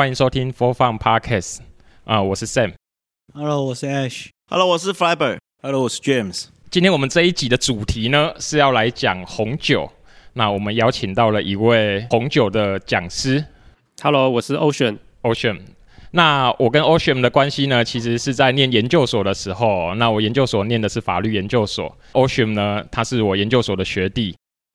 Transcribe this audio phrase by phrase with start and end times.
[0.00, 1.58] 欢迎收听 For Fun Podcast
[2.04, 2.72] 啊，我是 Sam。
[3.34, 4.28] Hello，我是 Ash。
[4.48, 5.36] Hello，我是 Fiber。
[5.62, 6.46] Hello，我是 James。
[6.70, 9.92] 今天我们这一集的主题呢是要来讲红酒。
[10.32, 13.44] 那我们邀请到了一位红酒的讲师。
[14.02, 14.96] Hello，我是 Ocean。
[15.20, 15.60] Ocean。
[16.12, 19.94] 那我跟 Ocean 的关系呢，其实是在念研究所的时候。
[19.96, 21.94] 那我研究所念的是法律研究所。
[22.14, 24.34] Ocean 呢，他是我研究所的学弟。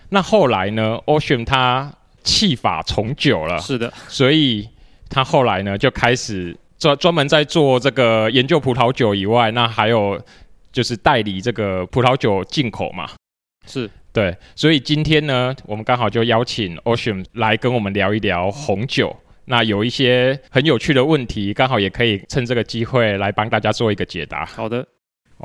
[0.09, 1.91] 那后来呢，Ocean 他
[2.23, 3.57] 弃法从酒了。
[3.57, 3.91] 是的。
[4.07, 4.70] 所以。
[5.15, 10.21] 他后来呢，就开始专专门在做这个研究葡萄酒以外，那还有
[10.73, 13.09] 就是代理这个葡萄酒进口嘛。
[13.65, 19.15] 是对，所以今天呢，我们刚好就邀请 Ocean 来跟我们聊一聊红酒。
[19.45, 24.45] 那有一些很有趣的问题，刚好也可以趁这个机会来帮大家做一个解答。
[24.45, 24.85] 好的，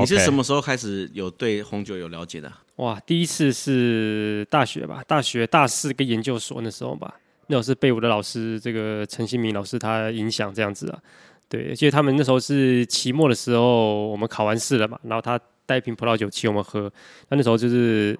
[0.01, 2.53] 你是什么时候开始有对红酒有了解的？
[2.77, 7.15] 哇，第一次是大学吧，大学大四跟研究所那时候吧。
[7.51, 10.99] 那是被我的老师，这个陈新明老师他影响这样子啊，
[11.49, 16.91] 对，其实他们那时候是期末的时候，我们考完试了嘛，然后他带一瓶葡萄酒请我们喝，
[17.29, 18.17] 那那时候就是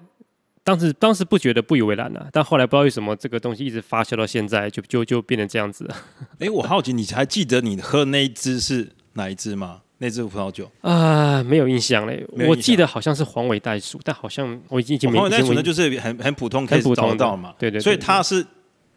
[0.65, 5.95] 当时当时不觉得不以为然啊，但后来不知道为什么这个东西一直发酵到现在，就就就变成这样子了。
[6.39, 9.81] 哎，我好奇，你还记得你喝的那一支是哪一支吗？
[9.99, 18.45] 那支葡萄酒啊、呃，没有印象嘞，我记得好像是黄尾袋鼠，但好像我已经已经没黄尾袋鼠那就是很很普通，可以找到嘛，对对，对，对，对，所以它是。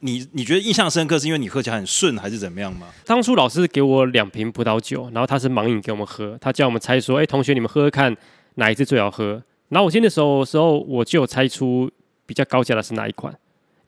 [0.04, 2.88] 你你觉得印象深刻是因为你喝起来很顺还是怎么样吗？
[3.06, 8.14] 当初老师给我两瓶葡萄酒，然后他是盲饮给我们喝，他叫我们猜说，哎，同学你们喝喝看
[8.56, 9.42] 哪一支最好喝。
[9.70, 11.90] 然后我记得那时候时候我就有猜出
[12.26, 13.34] 比较高价的是哪一款，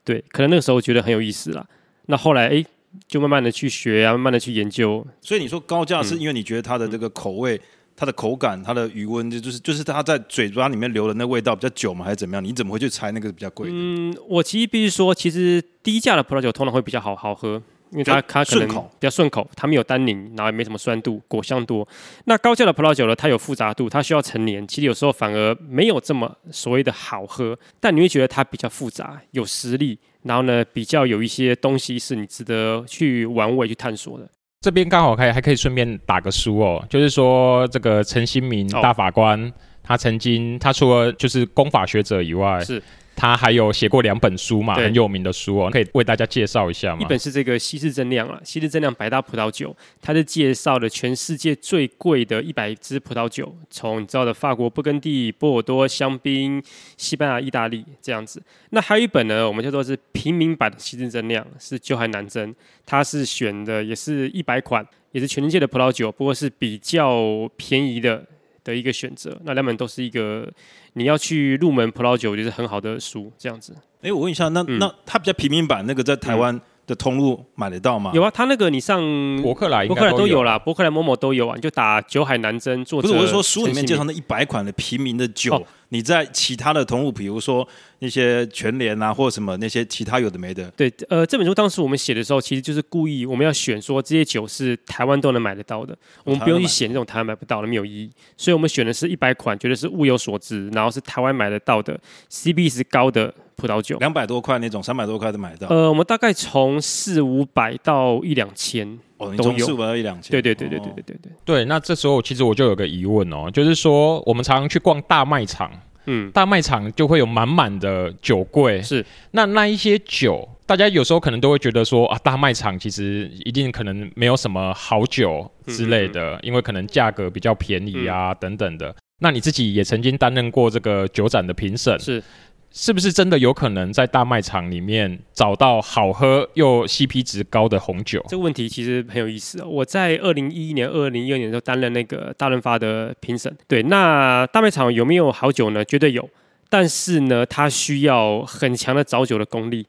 [0.04, 1.66] 对，可能那个时候觉得很有意思啦。
[2.06, 2.64] 那后来哎，
[3.06, 5.06] 就慢慢的去学啊，慢慢的去研究。
[5.20, 7.60] 所以你说高价是因为你觉得它的这个口味。
[7.96, 12.44] 嗯它的口感，它的余温，就就是就是它在嘴巴里面留的那味道比较久嘛，还是怎么样？
[12.44, 13.70] 你怎么会去猜那个比较贵？
[13.72, 17.54] 嗯，我其实必须说，其实低价的葡萄酒通常会比较好好喝，
[17.92, 21.88] 因为它它可能比较顺口，它没有单宁，然后也没什么酸度，果香多。
[22.26, 34.28] 那高价的葡萄酒呢，它有复杂度，它需要陈年，其实有时候反而没有这么所谓的好喝，但你会觉得它比较复杂，有实力，然后呢，比较有一些东西是你值得去玩味、去探索的。
[34.66, 42.82] 这边刚好可以还可以顺便打个书哦，就是说这个陈新民大法官，哦、他曾经他除了就是公法学者以外，是。
[43.16, 47.00] 他还有写过两本书嘛，很有名的书哦，可以为大家介绍一下吗？
[47.00, 56.62] 一本是这个稀世增量啊，稀世增量百大葡萄酒，它是介绍了全世界最贵的一百支葡萄酒，从你知道的法国勃艮第、波尔多、香槟、
[56.98, 58.42] 西班牙、意大利这样子。
[58.70, 68.24] 那还有一本呢，我们叫做是平民版的稀世增量，是酒海南征，它是选的也是一百款，也是全世界的葡萄酒，不过是比较便宜的。
[68.66, 70.52] 的一个选择，那两本都是一个
[70.94, 73.72] 你要去入门葡萄酒就是很好的书，这样子。
[74.02, 78.10] 哎，我问一下，那、嗯、那它比较平民版那个在台湾的通路买得到吗？
[78.12, 79.00] 有啊，它那个你上
[79.40, 83.06] 博客来、博客来都有啦，博客来、某某都有啊，你就打酒海南征作者。
[83.08, 85.54] 不是，我是说书里面介绍那一百款的平民的酒。
[85.54, 87.66] 哦你在其他的同路，比如说
[88.00, 90.70] 那些全联啊，或者什么那些其他有的没的。
[90.76, 98.10] 对，呃，这本书当时我们写的时候，其实就是故意我们要选说这些酒是台湾都能买得到的，我们不用去写那种台湾买不到的，没有意义。
[98.36, 101.98] 所以我们选的是一百款，觉得是物有所值，然后是台湾买得到的
[102.28, 103.96] ，C B 值高的葡萄酒。
[103.98, 105.68] 两百多块那种，三百多块都买得到。
[105.68, 108.98] 呃，我们大概从四五百到一两千。
[109.18, 110.30] 哦，你从四五百到一两千。
[110.30, 111.32] 对对对对对对对对。
[111.44, 115.70] 对，那这时候其实我就有个疑问哦，就是说我们常常去逛大卖场，
[116.06, 119.04] 嗯，大卖场就会有满满的酒柜，是。
[119.30, 128.94] 那那一些酒，大家有时候可能都会觉得说啊，大卖场其实一定可能没有什么好酒之类的，嗯嗯嗯，因为可能价格比较便宜啊，嗯、等等的。
[129.20, 132.22] 那你自己也曾经担任过这个酒展的评审，是。
[132.70, 138.22] 是不是真的有可能在大卖场里面找到好喝又 CP 值高的红酒？
[138.28, 139.64] 这个问题其实很有意思。
[139.64, 143.56] 我在二零一一年、二零一二年的时候担任那个大润发的评审。
[143.66, 145.82] 对，那大卖场有没有好酒呢？
[145.84, 146.28] 绝对有，
[146.68, 149.86] 但是呢，它需要很强的找酒的功力。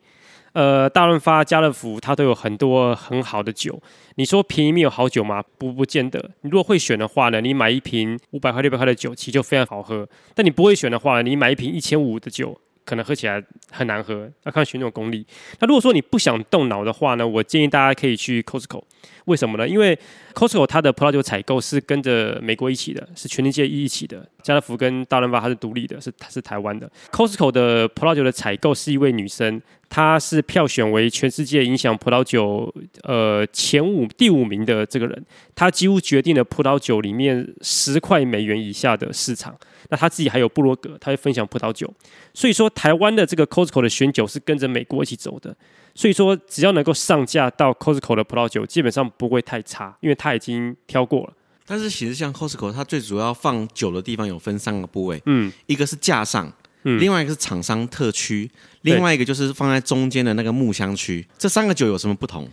[0.53, 3.79] 呃，大润发、家乐福它都有很多很好的酒。
[4.15, 5.43] 你说便宜没有好酒吗？
[5.57, 6.31] 不，不见得。
[6.41, 10.07] 你如果会选的话呢，你买一瓶五百块、六百块的酒，其实就非常好喝。
[10.33, 12.59] 但你不会选的话，你买一瓶一千五的酒。
[12.87, 15.27] 可能喝起来很难喝，要看选那种功力。
[15.59, 18.81] 那如果说你不想动脑的话呢，我建议大家可以去 Costco。
[19.27, 19.67] 为什么呢？
[19.67, 19.97] 因为
[20.33, 24.25] Costco 它的葡萄酒采购是跟着美国一起的，是全世界一起的。
[24.41, 26.89] 家乐福跟大润发它是独立的，是它是台湾的。
[27.11, 39.53] Costco 的葡萄酒的采购是一位女生，她是票选为全世界影响葡萄酒呃前五第五名的这个人，她几乎决定了葡萄酒里面十块美元以下的市场。
[39.89, 41.93] 那她自己还有布洛格，她会分享葡萄酒。
[42.33, 45.53] 所以说，台湾的这个 Costco 的选酒是跟着美国一起走的。
[45.97, 51.33] 所以说只要能够上架到 Costco 的葡萄酒，基本上不会太差，因为它已经挑过了。
[51.65, 56.53] 但是其实像 Costco，它最主要放酒的地方有分三个部位，嗯，一个是架上，
[56.83, 58.47] 嗯另外一个是厂商特区，
[58.83, 61.27] 另外一个就是放在中间的那个木箱区。
[61.35, 62.47] 这三个酒有什么不同？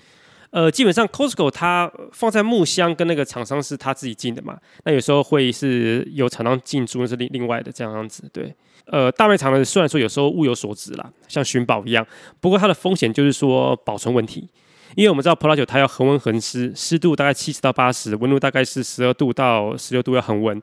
[0.48, 8.22] 呃，基本上 Costco 它放在木箱跟那个厂商是他自己进的嘛，那有时候会是有厂商进驻，那是另另外的这样子。
[8.32, 8.54] 对，
[8.86, 12.06] 呃，大卖场呢，虽然说有时候物有所值啦，像寻宝一样，
[12.40, 14.48] 不过它的风险就是说保存问题，
[14.94, 20.60] 因为我们知道葡萄酒它要恒温恒湿，湿度大概七十到八十，温度大概是十二度到十六度要恒温。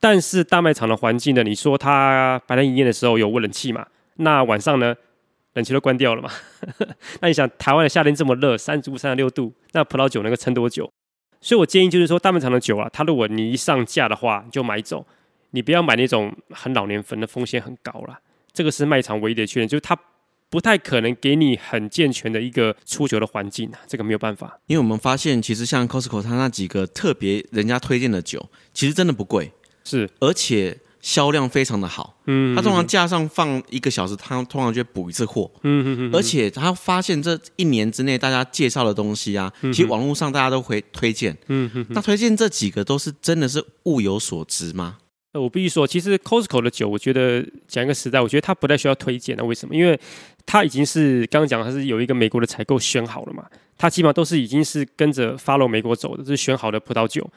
[0.00, 3.86] 但是大卖场的环境呢，你说它白天营业的时候有温冷气嘛？
[4.16, 4.94] 那晚上呢？
[5.54, 6.30] 冷气都关掉了嘛？
[7.20, 10.88] 那你想，台湾的夏天这么热，三十五、三十六度，那葡萄酒能够撑多久？
[11.40, 15.04] 所以我建议就是说，大卖场的酒啊，它如果你一上架的话，你就买走，
[15.50, 18.20] 你不要买那种很老年份的，风险很高啦。
[18.52, 19.98] 这个是卖场唯一的缺点，就是它
[20.50, 24.58] 不太可能给你很健全的一个出酒的环境啊，这个没有办法。
[24.66, 29.52] 因为我们发现，其实像 Costco 它那几个特别人家推荐的酒，其实真的不贵，
[29.84, 30.78] 是，而且。
[31.00, 44.98] 销量非常的好，嗯，它通常架上放一个小时，它通常就会补一次货，嗯嗯嗯，而且他发现这一年之内大家介绍的东西啊，其实网络上大家都会推荐，嗯嗯，那推荐这几个都是真的是物有所值吗？
[45.38, 49.74] 呃，我必须说，其实 Costco 的酒，我觉得讲一个实在，我觉得它不太需要推荐那，为什么？
[49.74, 49.98] 因为
[50.44, 53.44] 它已经是刚刚讲，它是有一个美国的采购选好了嘛，
[53.76, 57.30] 它基本上都是已经是跟着 follow 美国走的，就是选好的葡萄酒，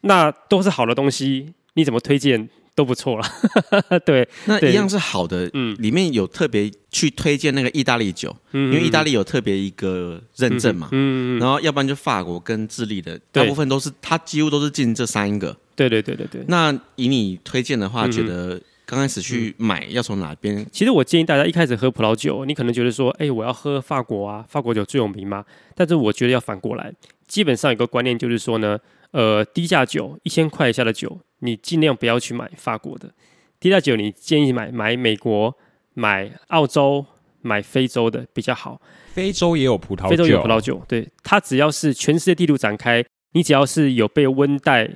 [0.00, 2.48] 那都是好的东西，你怎么推荐？
[2.76, 3.24] 都不错了，
[4.04, 5.48] 对，那一样是好的。
[5.54, 15.56] 嗯，里面有特别去推荐那个意大利酒，嗯，因为意大利有特别一个认证嘛，嗯，然后要不然就法国跟智利的，大部分都是它几乎都是进这三个。
[15.76, 16.44] 对对对对对。
[16.48, 20.66] 那以你推荐的话，觉得刚开始去买要从哪边？
[20.72, 25.44] 其实我建议大家一开始喝葡萄酒，你可能觉得说，哎，我要喝法国啊，法国酒最有名嘛。
[25.74, 26.92] 但是我觉得要反过来，
[27.28, 28.78] 基本上有个观念就是说呢，
[29.10, 31.20] 呃，低价酒一千块以下的酒。
[31.40, 33.12] 你尽量不要去买法国的
[33.60, 35.54] 低价酒，你建议买买美国、
[35.92, 37.04] 买澳洲、
[37.42, 38.80] 买非洲的比较好。
[39.12, 44.90] 非洲也有葡萄酒，非洲有葡萄酒，对，它只要是全世界地图展开，你只要是有被温带、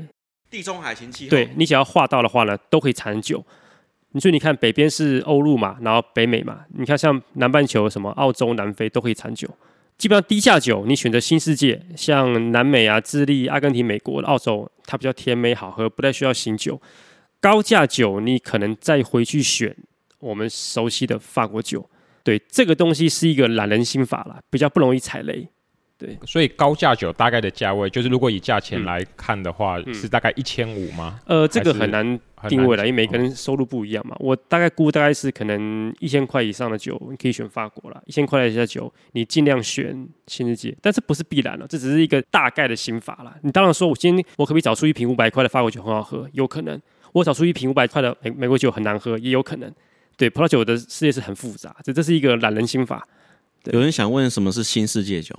[0.50, 3.44] 地中海型气候，对，你只要画到的话呢，都可以产酒。
[4.19, 9.49] 所以你看北边是欧陆嘛，然后北美嘛，你看像南半球什么澳洲、南非都可以产酒。
[9.97, 16.81] 基本上低价酒，你选择新世界，像南美啊、智利、阿根廷、美国、澳洲，它比较甜美好喝，不太需要新酒。
[17.41, 19.76] 高价酒，你可能再回去选
[20.19, 21.88] 我们熟悉的法国酒。
[22.25, 25.46] 对，这个东西是一个懒人心法啦，比较不容易踩雷。
[26.00, 31.20] 对，所以高价酒大概的价位，就是如果以价钱来看的话，嗯、是大概一千五吗？
[31.26, 32.19] 呃，这个很难
[32.49, 34.17] 定位了，因为每个人收入不一样嘛。
[34.19, 40.75] 我大概估大概是可能一千块以上的酒，你可以选法国了；一千块以下的酒，你尽量选新世界。
[40.81, 43.37] 但是不是必然了，这只是一个大概的心法了。
[43.43, 46.26] 你当然说，我今天我可不可以找出一瓶五百块的法国酒很好喝？
[46.32, 46.81] 有可能。
[47.12, 49.70] 我找出一瓶五百块的美美国酒很难喝，也有可能。
[50.17, 53.06] 对，葡萄酒的世界是很复杂，这这是一个懒人心法。
[53.64, 55.35] 有人想问，什么是新世界酒？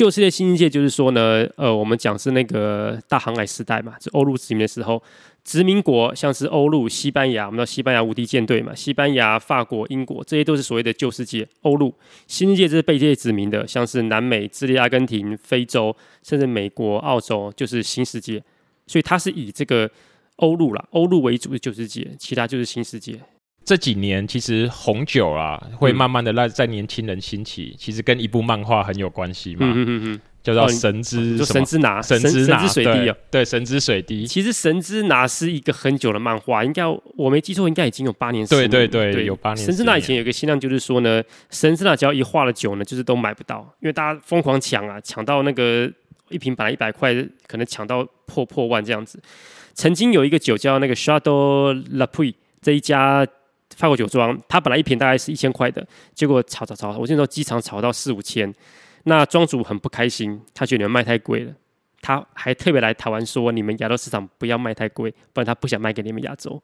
[0.00, 5.02] 旧世界、新世界，就是说呢，呃，我们讲是那个大航海时代嘛，是欧陆殖民的时候，
[5.44, 11.46] 殖民国像是欧陆、西班牙，我们知道西班牙无敌舰队嘛，西班牙、法国、英国，这些都是所谓的旧世界。
[11.60, 11.94] 欧陆、
[12.26, 18.42] 新世界这是被这些殖民的，像是南美、智利、阿根廷、非洲，甚至美国、澳洲，就是新世界。
[18.86, 19.90] 所以它是以这个
[20.36, 23.20] 欧陆啦，欧陆为主的旧世界，其他就是新世界。
[23.64, 34.26] 这几年其实红酒啊，会慢慢的在在年轻人兴起，嗯、其实跟一部漫画很有关系嘛，嗯嗯嗯，叫做神之就神之拿，神之拿水滴哦，对，神之水滴。
[34.26, 36.82] 其实神之拿是一个很久的漫画，应该
[37.16, 39.64] 我没记错，应该已经有八年，对对对，对有八年。
[39.64, 45.88] 神之拿以前有个新浪就是说呢，神之拿只要一画了酒呢，就是都买不到，因为大家疯狂抢啊，抢到那个
[46.30, 47.14] 一瓶本来一百块，
[47.46, 49.22] 可能抢到破破万这样子。
[49.74, 53.24] 曾经有一个酒叫那个 Château Lapuy 这一家。
[53.76, 58.52] 法国酒庄，它本来一瓶大概是一千块的，结果炒炒炒，我那时候机场炒到四五千，
[59.04, 61.52] 那庄主很不开心，他觉得你们卖太贵了，
[62.02, 66.62] 他还特别来台湾说，你们亚洲市场不要卖太贵，不然他不想卖给你们亚洲。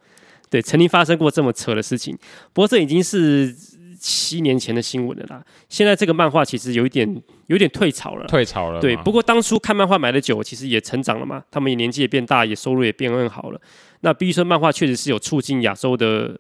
[0.51, 2.17] 对，曾经发生过这么扯的事情，
[2.53, 3.55] 不过这已经是
[3.99, 5.43] 七年前的新闻了啦。
[5.69, 8.81] 现在这个漫画其实有一点有点退潮了，退潮了。
[8.81, 13.61] 对，不过当初看漫画买的酒其实也成长了嘛，他们也年纪也变大，也收入也变更好了。
[14.01, 16.39] 那必须说，漫画确实是有促进亚洲的。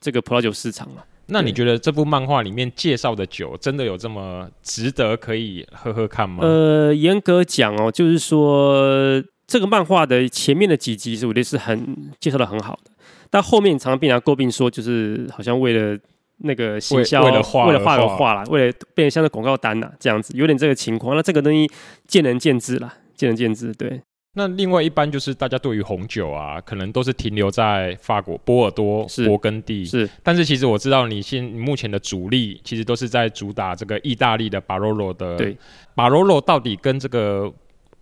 [0.00, 1.04] 这个葡萄酒市场了。
[1.28, 6.38] 那你觉得这部漫画里面介绍的酒，真的有这么值得可以喝喝看吗？
[6.42, 12.92] 呃，严格讲哦，就是说这个漫画的前面的几集，是我觉得是很介绍的很好的，
[13.28, 15.98] 但后面常常被人家诟病说，就是好像为了
[16.38, 21.16] 那个行销为了画为了画而画啦，为了变成像是广告单呐这样子，有点这个情况。
[21.16, 21.68] 那这个东西
[22.06, 23.74] 见仁见智啦，见仁见智。
[23.74, 24.00] 对。
[24.36, 29.84] 那另外一般就是大家对于红酒啊，可能都是停留在法国波尔多、是勃艮第。
[29.84, 30.08] 是。
[30.22, 35.36] 但是其实我知道你现目前的主力其实都是在主打这个意大利的巴罗罗的。
[35.36, 35.56] 对。
[35.94, 37.52] 巴罗罗到底跟这个？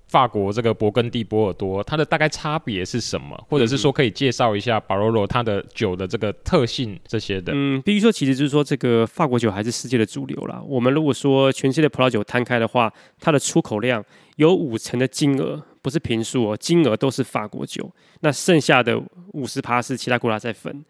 [0.07, 3.37] 法国这个勃艮第、波尔多，它的大概差别是什么？
[3.49, 7.53] 或者是说可以介绍一下巴罗罗它的酒的这个特性这些的？
[7.53, 10.63] 嗯，比如说，其实就是说这个法国酒还是世界的主流啦。
[10.69, 14.05] 我们如果说全世界葡萄酒摊开的话，它的出口量
[14.37, 17.93] 有五成的金额不是平数哦，金额都是法国酒。
[18.21, 18.99] 那剩下的
[19.35, 20.83] 五十趴是其他国家在分。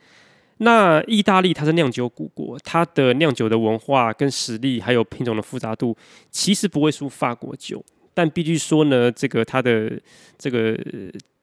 [0.58, 5.96] 那意大利它是酿酒古国，它的酿酒的文化跟实力还有品种的复杂度，
[6.30, 7.84] 其实不会输法国酒。
[8.14, 9.90] 但必须说呢，这个它的
[10.38, 10.78] 这个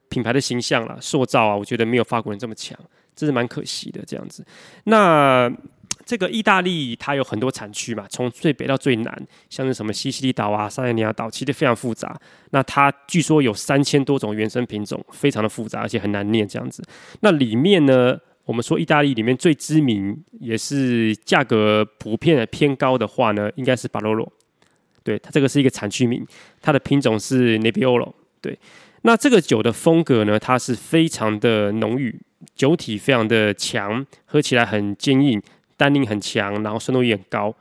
[0.08, 2.78] 品牌的形象啦、塑造啊，我觉得没有法国人这么强，
[3.14, 4.02] 这是蛮可惜的。
[4.06, 4.42] 这样子，
[4.84, 5.52] 那
[6.12, 12.14] 这个意大利它有很多产区嘛，从最北到最南，像是什么西西里岛啊、萨尔尼亚岛，其实非常复杂。
[12.50, 16.46] 那它据说有三千多种原生品种，非常的复杂，而且很难念。
[16.46, 16.84] 这样子，
[17.20, 24.30] 那里面呢，我们说意大利里面最知名，也是价格普遍的偏高的话呢，应该是巴罗罗。
[25.02, 26.22] 对，它这个是一个产区名，
[26.60, 28.12] 它的品种是 Nebbiolo。
[28.42, 28.58] 对，
[29.00, 32.20] 那这个酒的风格呢，它是非常的浓郁，
[32.54, 35.40] 酒体非常的强，喝起来很坚硬，
[35.76, 37.54] 单宁很强，然后酸度也很高，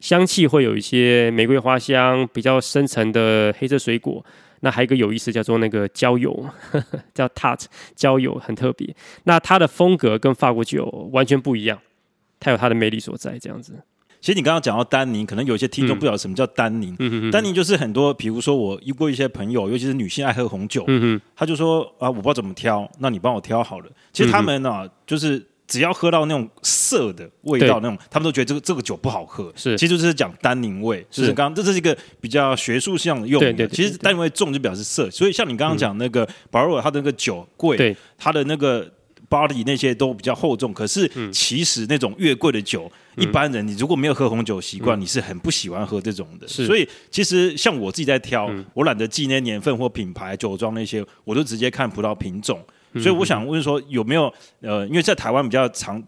[0.00, 4.24] 香气会有一些玫瑰花香，比较深沉的黑色水果。
[4.60, 6.32] 那还有一个有意思，叫做那个焦油，
[6.72, 8.92] 呵 呵叫 Tart 焦油，很特别。
[9.22, 11.78] 那它的风格跟法国酒完全不一样，
[12.40, 13.74] 它有它的魅力所在，这样子。
[14.20, 16.96] 其实你刚刚讲到丹宁，可能有些听众不晓得什么叫丹宁。
[16.98, 23.86] 嗯、单宁就是很多，比如说我遇过一些朋友，尤其是女性爱喝红酒，嗯、他就说啊，我不知道怎么挑，那你帮我挑好了。
[24.12, 29.52] 其实他们呢、啊嗯，就是只要喝到那种涩的味道，那种他们都觉得这个这个酒不好喝。
[29.54, 31.06] 是，其实就是讲单宁味。
[31.08, 33.52] 就是刚刚这是一个比较学术性的用语。
[33.52, 35.08] 对对，其实单宁味重就表示涩。
[35.10, 38.90] 所以像你刚刚讲那个保罗罗，它的那个酒贵，它的那个。
[39.30, 46.48] body 那些都比较厚重，可是其实那种越贵的酒，嗯，一般人你如果没有喝红酒习惯，嗯，你是很不喜欢喝这种的。
[46.48, 52.58] 所以其实像我自己在挑，嗯，我懒得记那年份或品牌酒庄那些，我就直接看葡萄品种。
[52.94, 56.02] 所以我想问说，有没有呃，因为在台湾比较常。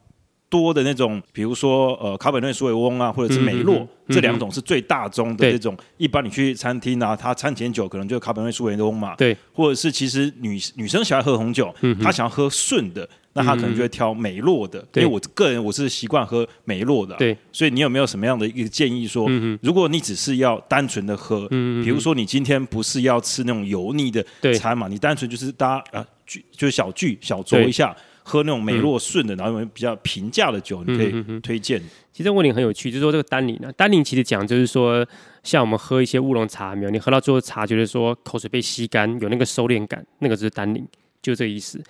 [0.50, 5.78] 多的那种，比如说呃，卡本内苏维翁啊，或者是梅洛、嗯嗯、这两种是最大宗的这种。
[5.96, 9.14] 一般你去餐厅啊，他餐前酒可能就是卡本内苏维翁嘛。
[9.14, 9.36] 对。
[9.52, 14.78] 或者是其实女女生喜欢喝红酒，嗯、她想要喝顺的，那他可能就会挑梅洛的。
[14.94, 17.18] 因为我个人我是习惯喝梅洛的、啊。
[17.18, 17.36] 对。
[17.52, 27.96] 所以你有没有什么样的一个建议说，嗯、如果你只是要单纯的喝，嗯，比如说你今天不是要吃那种油腻的餐嘛，你单纯就是大家啊聚就是小聚小酌一下。
[28.22, 31.88] 喝那种梅洛顺的，然后比较平价的酒，你可以推荐、嗯。
[32.12, 35.04] 其实这个问题很有趣，就是说这个单宁呢，单宁其实讲就是说，
[35.42, 40.86] 像我们喝一些乌龙茶，没有你喝到最后茶，觉得说口水被吸干，有那个收敛感，那个就是单宁，
[41.22, 41.82] 就这意思。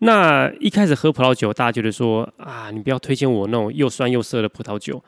[0.00, 5.02] 那一开始喝葡萄酒，大家觉得说啊，你不要推荐我那种又酸又涩的葡萄酒。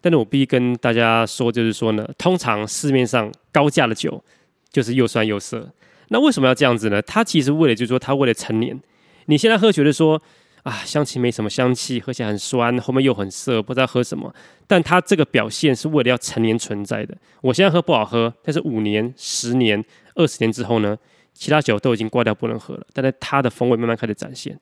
[0.00, 4.22] 但是我必须跟大家说，就是说呢，通常市面上高价的酒
[4.70, 5.68] 就是又酸又涩。
[6.08, 7.00] 那为什么要这样子呢？
[7.02, 8.78] 它其实为了就是说，它为了陈年。
[9.26, 10.20] 你现在喝觉得说
[10.64, 14.34] 啊，香气没什么香气，喝起来很酸，后面又很涩，不知道喝什么。
[14.66, 17.16] 但它这个表现是为了要陈年存在的。
[17.40, 19.82] 我现在喝不好喝，但是五年、十年、
[20.16, 20.98] 二十年之后呢，
[21.32, 24.58] 其他酒都已经挂掉不能喝了，但是它的风味慢慢开始展现。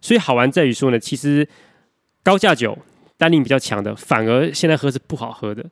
[0.00, 1.46] 所以好玩在于说呢，其实
[2.22, 2.76] 高价酒
[3.16, 5.62] 单宁比较强的，反而现在喝是不好喝的；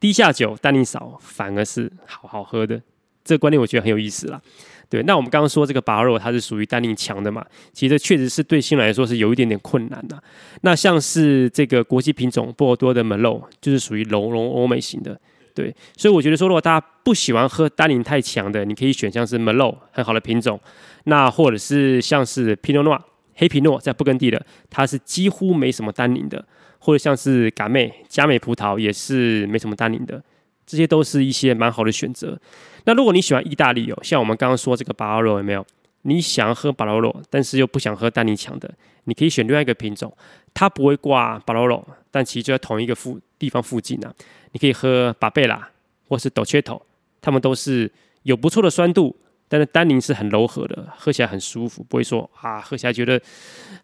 [0.00, 2.80] 低价酒单宁少，反而是好好喝的。
[3.22, 4.40] 这个观念我觉得很有意思啦。
[4.88, 7.44] 对，那我们刚刚说这个巴罗它是属于单宁强的嘛？
[7.72, 10.22] 其实确实是对新人来说是有一点点困难的。
[10.60, 15.20] 那像是这个国际品种波尔多的梅洛，就是属于浓浓欧美型的。
[15.56, 20.60] 对，所以我觉得说，如果大家不喜欢喝单宁太强的，你可以选像是梅洛很好的品种。
[21.04, 23.02] 那或者是像是皮诺诺
[23.36, 26.44] 黑皮诺在布根地的，它是几乎没什么单宁的。
[26.78, 30.22] 或者像是嘎妹佳美葡萄也是没什么单宁的。
[30.66, 32.38] 这些都是一些蛮好的选择。
[32.84, 35.64] 那如果你喜欢意大利哦，像我们刚刚说这个巴罗罗有没有？
[36.02, 38.72] 你想要喝巴罗罗，但是又不想喝单宁强的，
[39.04, 40.16] 你可以选另外一个品种，
[40.54, 44.14] 它不会挂巴罗罗，但其实就在同一个附地方附近呢、啊。
[44.52, 45.68] 你可以喝巴贝拉
[46.08, 46.80] 或是 Dolcetto，
[47.20, 47.90] 它们都是
[48.22, 49.14] 有不错的酸度，
[49.48, 53.20] 但是单宁是很柔和的，喝起来很舒服，不会说啊喝起来觉得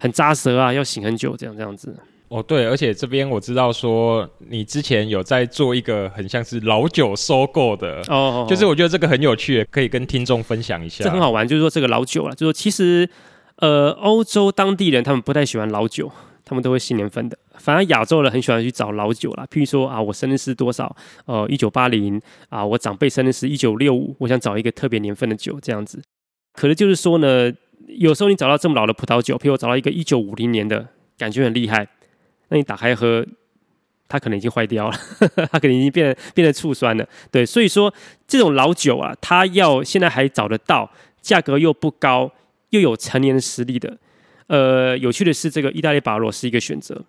[0.00, 1.94] 很扎舌啊，要醒很久这样这样子。
[2.28, 11.04] 哦，对，而且这边我知道说你之前有在做一个很像是老酒收购的哦，哦，哦，就是我觉得这个很有趣，可以跟听众分享一下。
[11.04, 13.06] 这很好玩，就是说这个老酒啊，就是说其实
[13.56, 16.10] 呃欧洲当地人他们不太喜欢老酒，
[16.44, 17.38] 他们都会新年份的。
[17.58, 20.94] 反而亚洲人很喜欢去找老酒啦，譬如说啊，我生日是多少？
[21.26, 26.02] 呃，一九八零啊，我长辈生日是一九六五，我想找一个特别年份的酒这样子。
[26.54, 27.52] 可能就是说呢，
[27.86, 31.86] 有时候你找到这么老的葡萄酒，譬如我找到一个一九五零年的，感觉很厉害，
[32.48, 33.24] 那你打开喝，
[34.08, 34.96] 它可能已经坏掉了，
[35.52, 37.08] 它可能已经变变得醋酸了。
[37.30, 37.92] 对，所以说
[38.26, 42.32] 这种老酒啊，它要现在还找得到，价格又不高，
[42.70, 43.98] 又有陈年实力的。
[44.46, 47.04] 呃，有趣的是，这个意大利巴罗是一个选择，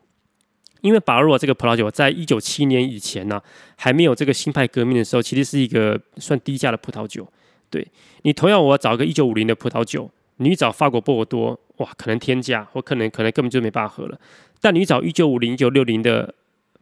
[0.82, 3.42] 因为巴罗这个葡萄酒在一九七年以前呢、
[3.76, 7.28] 还没有这个新派革命的时候，其实是一个算低价的葡萄酒。
[7.70, 7.86] 对，
[8.22, 14.20] 你同样，我要找个一九五零的葡萄酒，你找法国波尔多，哇，可能天价，或可能可能根本就没办法喝了。
[14.62, 16.34] 但你找一九五零、一九六零的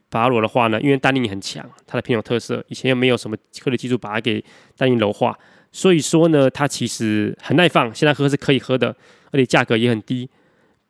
[0.10, 4.44] 巴罗的话呢，因为单宁很强，它的品种特色，以前又没有什么科学技术把它给
[4.76, 5.38] 单宁柔化，
[5.72, 8.94] 所以说呢，它其实很耐放，现在喝是可以喝的，
[9.32, 10.30] 而且价格也很低。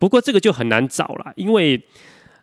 [0.02, 1.82] 不过这个就很难找了，因为。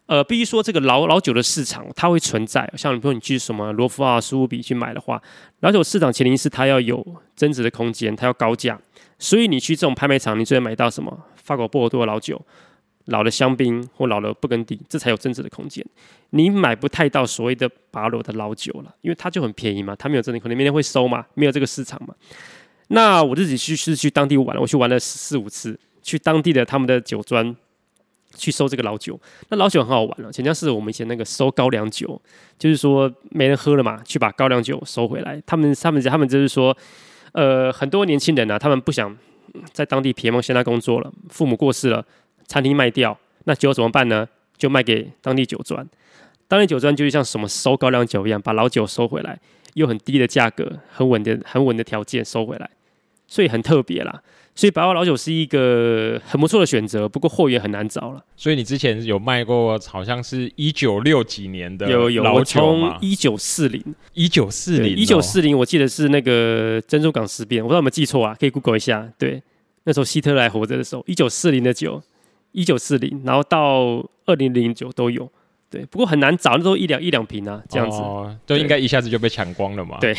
[0.08, 5.20] 呃，必须说这个老老酒的市场它会存在，像比如说你去什么罗浮啊、苏富比去买的话，
[5.60, 8.80] 老酒市场前提是它要有增值的空间，它要高价，
[9.18, 12.40] 所以你去这种拍卖场，你就会买到什么法国波尔多的老酒、
[13.04, 15.84] 老的香槟或老的布根地，这才有增值的空间。
[16.30, 22.14] 你买不太到所谓的巴罗的老酒了，因为它就很便宜嘛，它没有增值，可能明天会收嘛，没有这个市场嘛。
[22.90, 27.54] 那我自己去是去当地玩，我去玩了四五次，去当地的他们的酒庄。
[28.36, 32.20] 去收这个老酒，那老酒很好玩了，就像是我们以前那个收高粱酒，
[32.58, 35.42] 就是说没人喝了嘛，去把高粱酒收回来。
[35.46, 36.76] 他们他们他们就是说，
[37.32, 39.16] 呃，很多年轻人啊，他们不想
[39.72, 42.04] 在当地皮蒙现在工作了，父母过世了，
[42.46, 44.28] 餐厅卖掉，那酒怎么办呢？
[44.58, 45.84] 就卖给当地酒庄，
[46.46, 49.40] 当地酒庄就是像什么收高粱酒一样，把老酒收回来，
[49.74, 52.70] 用很低的价格，很稳的很稳的条件收回来，
[53.26, 54.22] 所以很特别啦。
[54.58, 58.20] 所以，白花老酒是一个很不错的选择，不过货源很难找了。
[58.36, 63.80] 所以你之前有卖过，好像是一九六几年的有有，我从一九四零
[64.14, 68.36] 一九四零一九四零，我记得是那个珍珠港事变，我不知道有没有记错啊？
[68.40, 69.08] 可以 Google 一下。
[69.16, 69.40] 对，
[69.84, 72.02] 那时候希特勒还活着的时候，一九四零的酒，
[72.50, 75.30] 一九四零，然后到二零零九都有。
[75.70, 79.98] 对，不过很难找，那时候一两一两瓶啊，这样子，哦，都应该一下子就被抢光了嘛。
[80.00, 80.12] 对，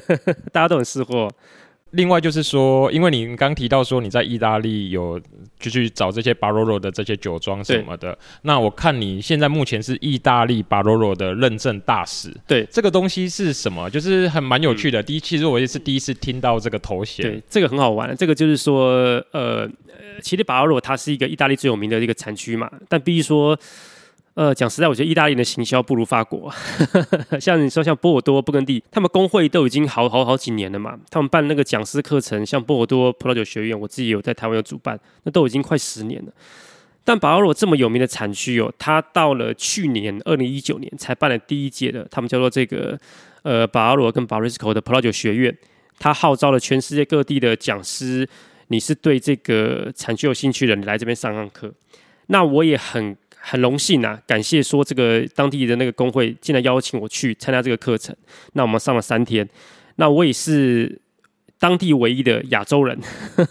[0.50, 1.28] 大家都很识货。
[1.92, 5.20] 另外就是说，因为你刚提到说你在意大利有
[5.58, 12.34] 就去找这些巴罗罗的这些酒庄什么的，那我看你现在目前是意大利巴罗罗的认证大使。
[12.46, 13.88] 对，这个东西是什么？
[13.88, 15.02] 就是很蛮有趣的。
[15.02, 17.24] 第一，其实我也是第一次听到这个头衔。
[17.24, 18.16] 对，这个很好玩。
[18.16, 19.68] 这个就是说，呃，
[20.20, 23.58] 其实巴罗罗它是一个意大利最有名的一个产区嘛，但必须说。
[24.34, 26.50] 呃，讲实在，我觉得意大利的行销不如法国。
[27.38, 30.98] 像你说，像波尔多、布根地，他们工会都已经好好好几年了嘛。
[31.10, 36.32] 他们办那个讲师课程，像波尔多葡萄酒学院，我自己有在台湾有主办，那都已经快十年了。
[37.04, 42.98] 但巴罗这么有名的产区哦，他到了去年二零一九年才办了第一届的，他们叫做这个
[43.42, 45.54] 呃巴罗跟巴瑞斯科的葡萄酒学院。
[45.98, 48.26] 他号召了全世界各地的讲师，
[48.68, 51.70] 你是对这个产区有兴趣的，你来这边上上课。
[52.28, 53.14] 那我也很。
[53.44, 58.14] 很荣幸啊，感谢说这个当地的那个工会竟然邀请我去参加这个课程。
[58.52, 59.46] 那我们上了三天，
[59.96, 61.00] 那我也是
[61.58, 62.96] 当地唯一的亚洲人。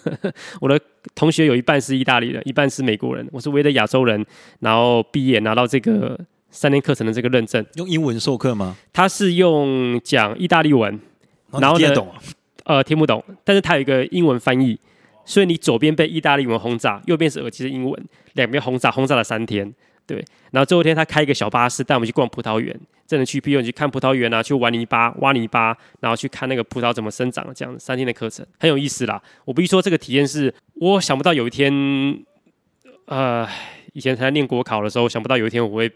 [0.62, 0.80] 我的
[1.14, 3.28] 同学有一半是意大利人，一半是美国人。
[3.34, 4.26] 我是唯一的亚洲人，
[4.62, 6.18] 然后毕业拿到这个
[6.50, 7.66] 三天课程的这个认证。
[7.76, 8.78] 用英文授课吗？
[8.94, 10.98] 他是用讲意大利文，
[11.52, 12.10] 然后听得懂？
[12.64, 14.80] 呃，听不懂，但是他有一个英文翻译。
[15.26, 19.74] 所以你左边被意大利文轰炸，右边是耳机的英文，两边轰炸轰炸了三天，
[20.06, 20.24] 对。
[20.52, 29.22] 然后最后一天他开一个小巴士带我们去逛葡萄园，真的去，比如你去看葡萄园啊，去玩泥巴、挖泥巴，然后去看那个葡萄怎么生长，这样三天的课程很有意思啦。
[29.46, 31.72] 我必须说这个体验是我想不到有一天，
[33.06, 33.48] 呃。
[33.94, 35.92] 以前才念国考的时候，想不到有一天我会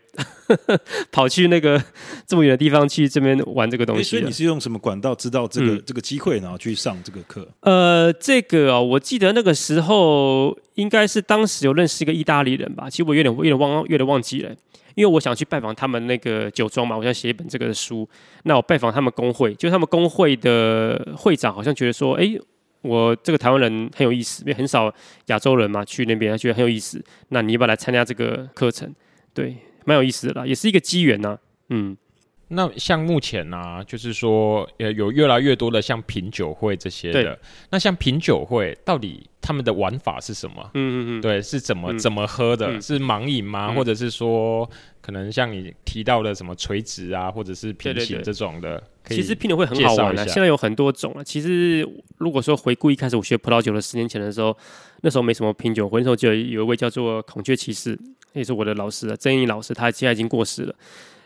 [1.11, 1.81] 跑去那个
[2.27, 4.03] 这么远的地方去这边玩这个东西。
[4.03, 7.47] 所以你是用什么管道知道这个、嗯、这个机会，然后去上这个课？
[7.61, 14.51] 呃，这个啊、哦，我记得那个时候应该是当时有认识一个意大利人吧，其实我有点有点忘有点忘记了，
[14.95, 18.07] 因为我想去拜访他们那个酒庄嘛，我想写一本这个书。
[18.43, 22.37] 那我拜访他们工会，就他们工会的会长好像觉得说，哎。
[22.85, 24.93] 我这个台湾人很有意思，因为很少
[25.27, 27.03] 亚洲人嘛，去那边他觉得很有意思。
[27.29, 28.93] 那你要不要来参加这个课程？
[29.33, 31.37] 对，蛮有意思的啦，也是一个机缘呐。
[31.69, 31.97] 嗯，
[32.49, 37.37] 那像目前呢、啊，就是说，呃，有越来越多的像品酒会这些的。
[37.71, 40.69] 那像品酒会，到底他们的玩法是什么？
[40.75, 42.67] 嗯嗯嗯，对，是怎么怎么喝的？
[42.67, 43.67] 嗯、是盲饮吗？
[43.71, 44.69] 嗯、或者是说，
[45.01, 48.81] 可能像你提到的什么垂直啊，或者是平行这种的？
[49.09, 51.23] 其实品酒会很好玩的，现在有很多种啊。
[51.23, 51.87] 其实
[52.17, 54.55] 如果说回顾一开始我学葡萄酒的十年前的时候，
[55.01, 57.97] 那时候没什么品酒会，那时候就有一位叫做孔雀骑士，
[58.33, 60.75] 也是我的老师啊，曾毅老师，他现在已经过世了。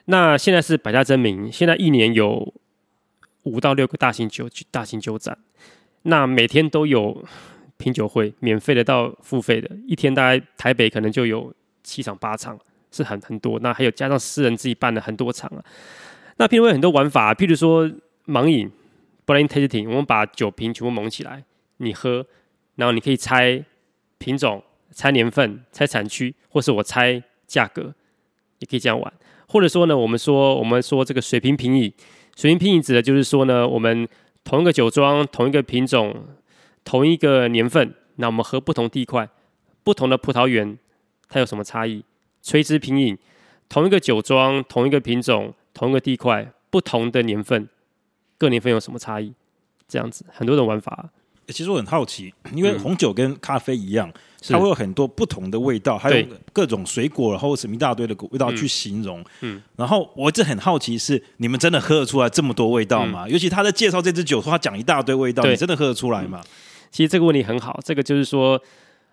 [0.05, 2.53] 那现在是百家争鸣，现在一年有
[3.43, 5.37] 五到六个大型酒大型酒展，
[6.03, 7.23] 那每天都有
[7.77, 12.59] 品酒会，免费的到付费的，一天大概台北可能就有七场八场，
[12.91, 13.59] 是很很多。
[13.59, 15.63] 那还有加上私人自己办的很多场啊。
[16.39, 17.85] 那品酒会很多玩法，譬如说
[18.25, 18.71] 盲饮
[19.25, 21.43] （blind tasting），我们把酒瓶全部蒙起来，
[21.77, 22.25] 你喝，
[22.75, 23.61] 然后你可以猜
[24.17, 27.93] 品种、猜年份、猜产区，或是我猜价格，
[28.59, 29.13] 也可以这样玩。
[29.49, 31.93] 或者说呢，我们说我们说这个水平品饮，
[32.37, 34.07] 水平品饮指的就是说呢，我们
[34.45, 36.23] 同一个酒庄、同一个品种、
[36.85, 39.27] 同一个年份，那我们喝不同地块、
[39.83, 40.79] 不同的葡萄园，
[41.27, 42.05] 它有什么差异？
[42.41, 43.17] 垂直品饮，
[43.67, 47.67] 同一个酒庄、同一个品种、同一个地块、不同的年份，
[48.37, 49.33] 各年份有什么差异？
[49.87, 51.09] 这样子很多种玩法。
[51.47, 54.09] 其实我很好奇，因为红酒跟咖啡一样。
[54.09, 54.13] 嗯
[54.47, 59.21] 它会有很多不同的味道，还有各种水果，然后什么一大堆的味道去形容。
[59.41, 63.25] 嗯，然后我一直很好奇是你们真的喝得出来这么多味道吗？
[63.27, 66.41] 嗯、尤其他在介绍这支酒，说他讲一大堆味道，你真的喝得出来吗？
[66.89, 68.57] 其实这个问题很好，这个就是说，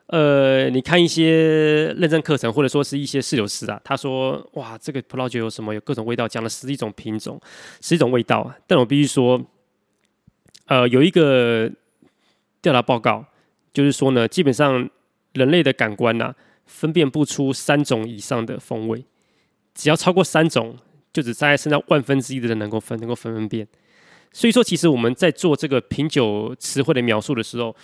[0.07, 5.75] 呃，你看一些认证课程，或者说是一些侍酒师啊，他说哇，这个葡萄酒有什么？
[5.75, 7.41] 有各种味道，讲了十一种品种，
[7.81, 8.53] 十一种味道。
[8.67, 9.45] 但我必须说，
[10.67, 11.71] 呃，有一个
[12.61, 13.25] 调查报告，
[13.73, 14.89] 就是说呢，基本上。
[15.33, 19.05] 人类的感官呐、啊，分辨不出三种以上的风味，
[19.75, 20.75] 只要超过三种，
[21.13, 23.69] 就只在剩下万分之一的人能够分，能够分分辨。
[24.33, 27.77] 所以说，其实我们在做这个品酒词汇的描述的时候，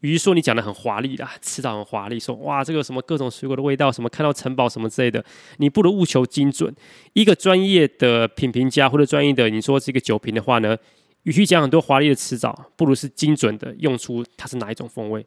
[0.00, 5.24] 与其说你讲的很华丽啦，词藻很华丽，说哇这个什么各种水果的味道，什么看到城堡什么之类的，
[5.56, 6.74] 你不如务求精准。
[7.14, 10.76] 一个专业的品评家或者专业的你说这个酒瓶的话呢，
[11.24, 15.26] 与其讲很多华丽的词藻，不如是精准的用出它是哪一种风味。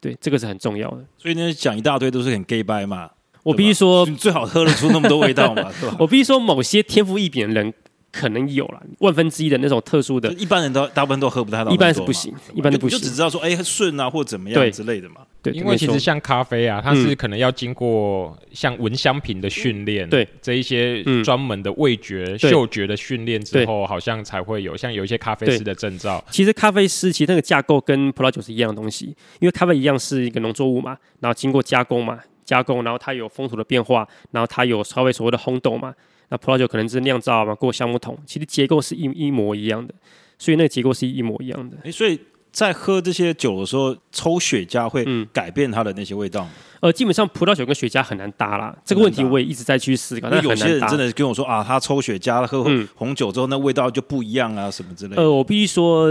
[0.00, 1.04] 对，这个是很重要的。
[1.16, 3.10] 所以呢，讲一大堆都是很 gay 掰嘛。
[3.44, 5.96] 我必须说，你最好喝得出那么多味道嘛， 是吧？
[5.98, 7.72] 我必须说，某些天赋异禀的人
[8.12, 15.22] 可能有了万分之一的那种特殊的，一般人都大部分都喝不太到，一般是不行，一般都不行，就只知道说哎顺啊或怎么样之类的嘛。
[15.42, 20.28] 对，因为其实像咖啡啊，它是可能要经过像闻香品的训练，对。
[20.40, 26.24] 这一些专门的味觉、嗅觉的训练之后，好像才会有像有一些咖啡师的证照。
[26.30, 29.06] 其实咖啡师其实那个架构跟葡萄酒是一样的东西，
[29.40, 35.92] 因为咖啡一样是一个农作物嘛，然后经过加工嘛，加工，然后它有风土的变化，然后它有稍微所谓的烘豆嘛，
[36.32, 39.94] 那葡萄酒可能是酿造嘛，过橡木桶，其实结构是一一模一样的，
[40.36, 41.76] 所以那个结构是一模一样的。
[41.84, 42.18] 哎，所以。
[42.52, 46.50] 在喝这些酒的时候，抽雪茄会改变它的那些味道吗？
[46.80, 48.76] 呃，基本上葡萄酒跟雪茄很难搭啦。
[48.84, 50.28] 这个问题我也一直在去思考。
[50.28, 52.62] 那有些人真的跟我说啊，他抽雪茄喝
[52.94, 55.22] 红酒之后，那味道就不一样啊，什么之类的。
[55.22, 56.10] 呃，我必须说，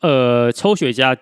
[0.00, 1.14] 呃，抽雪茄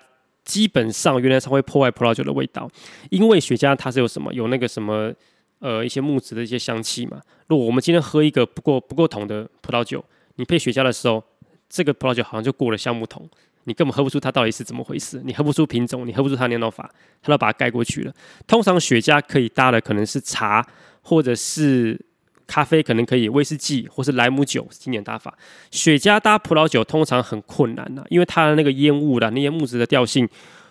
[0.44, 2.70] 基本上原来它会破坏葡萄酒的味道，
[3.10, 5.12] 因为雪茄它是有什么有那个什么
[5.58, 7.20] 呃一些木质的一些香气嘛。
[7.48, 10.04] 如果我们今天喝一个不过不够桶的葡萄酒，
[10.36, 11.22] 你配雪茄的时候，
[11.68, 13.28] 这个葡萄酒好像就过了橡木桶。
[13.68, 16.88] 你根本喝不出它到底是怎么回事，你喝不出品种，你喝不出它酿造法，
[17.20, 18.12] 它都把它盖过去了。
[18.46, 20.64] 通常雪茄可以搭的可能是茶，
[21.02, 22.00] 或者是
[22.46, 25.36] 咖啡，可能可以威士忌或是莱姆酒，经典搭法。
[25.72, 30.28] 雪茄搭葡萄酒通常很困难呐，因为它的那个烟雾的那些木质的调性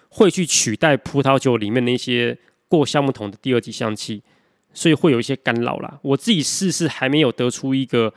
[0.08, 2.38] 会去取代葡萄酒里面那些
[2.70, 4.24] 过橡木桶的第二级香气，
[4.76, 5.98] 所以会有一些干扰啦。
[6.04, 8.14] 我自己试试还没有得出一个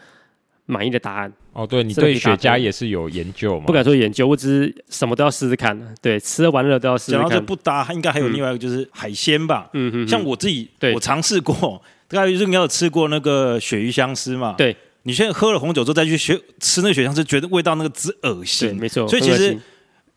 [0.66, 1.32] 满意的答案。
[1.54, 3.64] 哦，对，你对雪茄也是有研究吗？
[3.66, 5.94] 不敢说研究，我只是什么都要试试看。
[6.02, 7.22] 对，吃了玩乐都要试试看。
[7.22, 9.70] 讲到这不搭，应该还有另外一个就是海鲜吧。
[9.72, 10.06] 嗯嗯。
[10.06, 14.54] 像我自己，对我尝试过，大概就是你有吃过那个鳕鱼香丝嘛？
[14.58, 14.76] 对。
[15.04, 18.76] 你现在喝了红酒之后再去学吃那个鳕鱼香丝，觉得味道那个之恶心。
[18.76, 19.08] 没错。
[19.08, 19.56] 所以其实。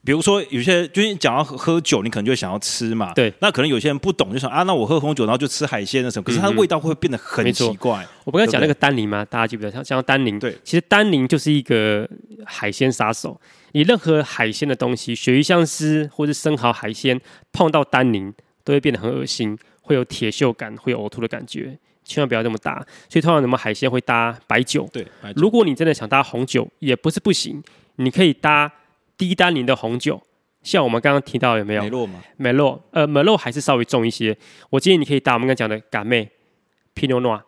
[0.03, 3.13] 比如说，有些就是讲到喝喝酒，你可能就会想要吃嘛。
[3.13, 3.31] 对。
[3.39, 6.23] 那可能有些人不懂，就想啊，那我喝红酒，然后就吃海鲜的什么？
[6.23, 8.03] 可是它的味道会变得很奇怪。
[8.23, 9.23] 我不刚讲那个单宁吗？
[9.25, 9.71] 大家记不记得？
[9.71, 10.39] 像像单宁。
[10.39, 10.57] 对。
[10.63, 12.09] 其实单宁就是一个
[12.45, 13.39] 海鲜杀手。
[13.73, 18.33] 你任何海鲜的东西，鳕鱼香丝或是生蚝海鲜，碰到单宁
[18.63, 21.77] 都会变得很恶心，会有铁锈感，会有呕吐的感觉。
[22.03, 22.83] 千万不要这么搭。
[23.07, 24.89] 所以通常什么海鲜会搭白酒。
[24.91, 25.05] 对。
[25.35, 27.61] 如果你真的想搭红酒，也不是不行，
[27.97, 28.71] 你可以搭。
[29.21, 30.19] 低单宁的红酒，
[30.63, 31.83] 像我们刚刚提到有没有？
[31.83, 32.23] 梅洛嘛？
[32.37, 34.35] 梅洛，呃，梅洛还是稍微重一些。
[34.71, 36.27] 我建议你可以搭我们刚刚讲的嘎妹、
[36.95, 37.39] 皮诺诺，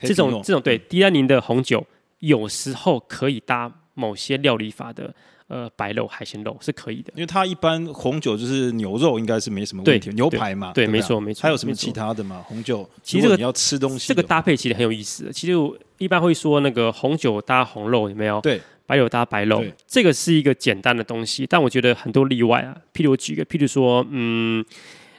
[0.00, 1.86] 这种这种对低单宁的红酒，
[2.18, 5.14] 有时候可以搭某些料理法的
[5.48, 7.10] 呃白肉、海鲜肉是可以的。
[7.16, 10.10] 因为它一般红酒就是牛肉，应该是没什么问题。
[10.10, 11.40] 牛排嘛，对，没错没错。
[11.42, 12.44] 还有什么其他的吗？
[12.46, 15.32] 红酒，其实这个你要吃东西，这个搭配其实很有意思。
[15.32, 18.38] 其实我一般会说那个红酒搭红肉，有没有？
[18.42, 18.60] 对。
[18.86, 22.76] 白酒搭白肉，对这个是一个简单的东西，但我觉得很多例外啊。
[22.94, 24.64] 譬如我举个，譬如说，嗯，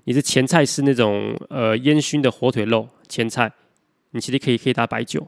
[0.06, 3.52] 你的前菜是那种呃烟熏的火腿肉前菜，
[4.12, 5.28] 你其实可以可以搭白酒。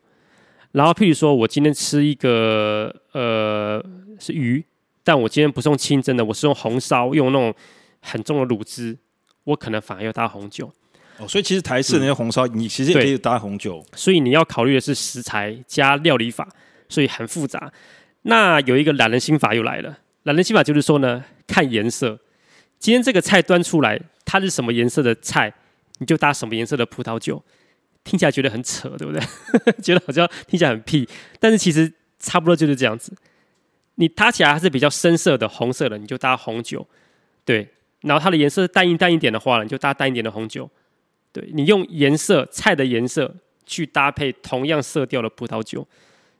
[0.71, 3.83] 然后譬如说我今天吃一个呃
[4.19, 4.63] 是鱼，
[5.03, 7.53] 但我今天不是用清蒸的，我是用红烧，用那种
[8.01, 8.97] 很重的卤汁，
[9.43, 10.71] 我可能反而要搭红酒。
[11.17, 13.83] 哦，所以其实台式那些红烧，嗯、你其实也可以搭红酒。
[13.93, 16.47] 所以你要考虑的是食材加料理法，
[16.87, 17.69] 所以很复杂。
[18.23, 22.19] 那有一个懒人心法又来了，懒人心法就是说呢，看颜色。
[22.77, 25.53] 今天这个菜端出来，它是什么颜色的菜，
[25.99, 27.43] 你就搭什么颜色的葡萄酒。
[28.03, 29.21] 听起来觉得很扯，对不对？
[29.83, 31.07] 觉得好像听起来很屁，
[31.39, 33.13] 但是其实差不多就是这样子。
[33.95, 36.87] 你搭起来还是比较深色的红色的，你就搭红酒。
[37.43, 37.67] 对，
[38.01, 40.69] 然后它的颜色淡一淡一点的话呢，你就搭淡一点的红酒。
[41.33, 45.85] 对，你用颜色菜的颜色去搭配同样色调的葡萄酒。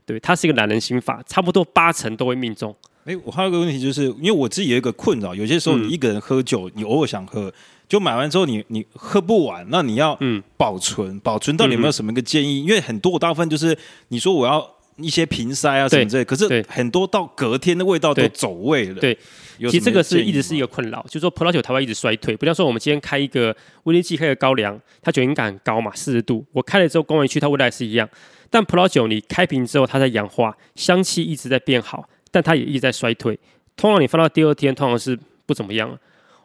[0.09, 2.75] 对，它是一个懒人心法，差不多八成都会命中。
[3.05, 7.53] 哎，我还有一个问题，就是因为我自己有一个困扰，有些时候你一个人喝酒，嗯、你偶尔想喝，
[7.87, 10.17] 就买完之后你你喝不完，那你要
[10.57, 12.61] 保存，嗯、保存到底有没有什么一个建议？
[12.61, 14.67] 嗯、因为很多我大部分就是你说我要
[15.01, 18.99] 一些瓶塞啊什么之类，可是很多到隔天的味道都走味了。
[18.99, 19.17] 对，
[19.59, 22.35] 其实这个是一直是一个困扰，就是说葡萄酒台湾一直衰退。
[22.37, 28.07] 比方说我们今天开一个威士忌，开个高粱，它酒精感很高嘛，四十度，我开了之后工艺区它味道还是一样。
[28.49, 33.37] 但葡萄酒你开瓶之后，它在氧化，香气一直在变好，但它也一直在衰退。
[33.75, 35.97] 通常你放到第二天，通常是不怎么样了。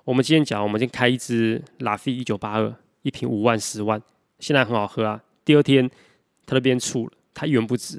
[0.05, 4.01] 我们今天讲，我们今天开一支拉菲一九八二，一瓶五万十万，
[4.39, 5.21] 现在很好喝啊。
[5.47, 5.91] 第二天
[6.45, 7.99] 它都变醋了，它一文不值。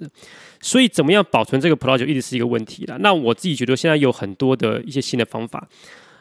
[0.61, 2.97] 所以怎么样保存这个葡萄酒，一直是一个问题了。
[2.99, 5.67] 那我自己觉得现在有很多的一些新的方法。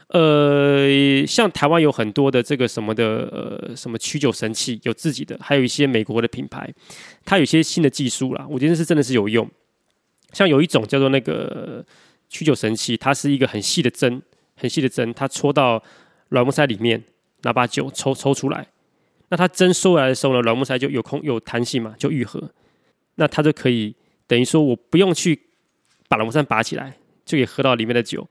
[0.09, 6.72] 呃，像台湾有很多的这个什么的，呃，什么曲酒神器，有自己的，还有一些美国的品牌，
[7.24, 9.48] 它有一些新的技术啦，我觉得是真的是有用。
[10.33, 11.85] 像有一种叫做那个
[12.29, 14.22] 曲酒神器，它是一个很细的针，
[14.57, 15.83] 很细的针，它戳到
[16.29, 17.03] 软木塞里面，
[17.42, 18.68] 拿把酒抽抽出来，
[19.31, 22.40] 那它针收来的时候呢，软木塞就有空有弹性嘛，就愈合，
[23.16, 23.94] 那它就可以
[24.27, 25.38] 等于说我不用去
[26.09, 28.27] 把软木塞拔起来，就可以喝到里面的酒。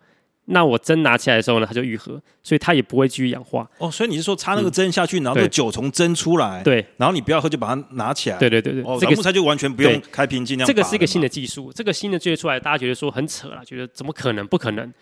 [0.45, 3.65] 那我针拿起来的时候呢，它就愈合，所以它也不会继续氧化。
[3.77, 8.37] 哦，所以你是说插那个针下去，嗯、然后那个酒从针出来，对，然后你不要喝就把它拿起来。
[8.37, 10.67] 对对对对，哦，这个木材就完全不用开瓶尽量。
[10.67, 14.45] 这个是一个新的技术，这个新的做出来，大家觉得说很扯了，觉得怎么可能？
[14.45, 14.93] 不可能。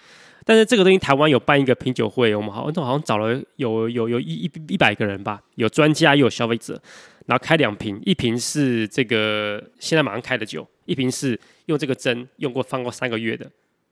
[0.46, 6.80] 但是这个东西台湾有办一个品酒会，我们好像好像找了有有有一一一百个人吧，有专家又有消费者，
[7.26, 13.46] 然后开两瓶，一瓶是这个现在马上开的酒，一瓶是用这个针用过放过三个月的，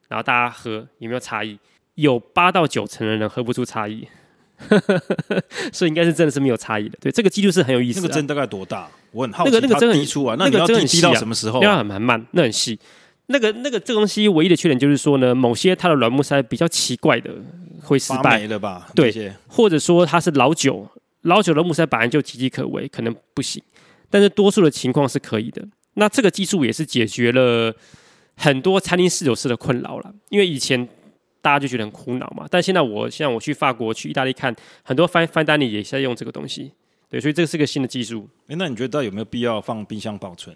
[0.07, 1.57] 然后大家喝有没有差异？
[1.95, 4.07] 有八到九成的人喝不出差异，
[5.73, 6.97] 所以应该是真的是没有差异的。
[7.01, 8.07] 对，这个记录是很有意思的。
[8.07, 8.89] 那个针大概多大？
[9.11, 9.51] 我很好奇。
[9.51, 11.59] 那个那个针很出啊，那个针很细到什么时候？
[11.61, 12.79] 那很慢，那很细。
[13.27, 17.31] 那个那个这个东西唯一的缺点就是说呢，某些它的软木塞比较奇怪的
[17.83, 18.87] 会失败了吧？
[18.95, 20.87] 对，或者说它是老酒，
[21.21, 23.61] 老酒的木塞本来就岌岌可危，可能不行。
[24.09, 25.65] 但是多数的情况是可以的。
[25.95, 27.75] 那这个技术也是解决了
[28.35, 30.87] 很多餐厅侍酒师的困扰了，因为以前。
[31.41, 34.53] 大家就觉得很苦恼嘛，但现在我像我去法国、去意大利看，
[34.83, 36.69] 很多 fine fine dining 也在用这个东西，
[37.09, 38.27] 对，所以这个是个新的技术。
[38.49, 40.53] 哎，那你觉得有没有必要放冰箱保存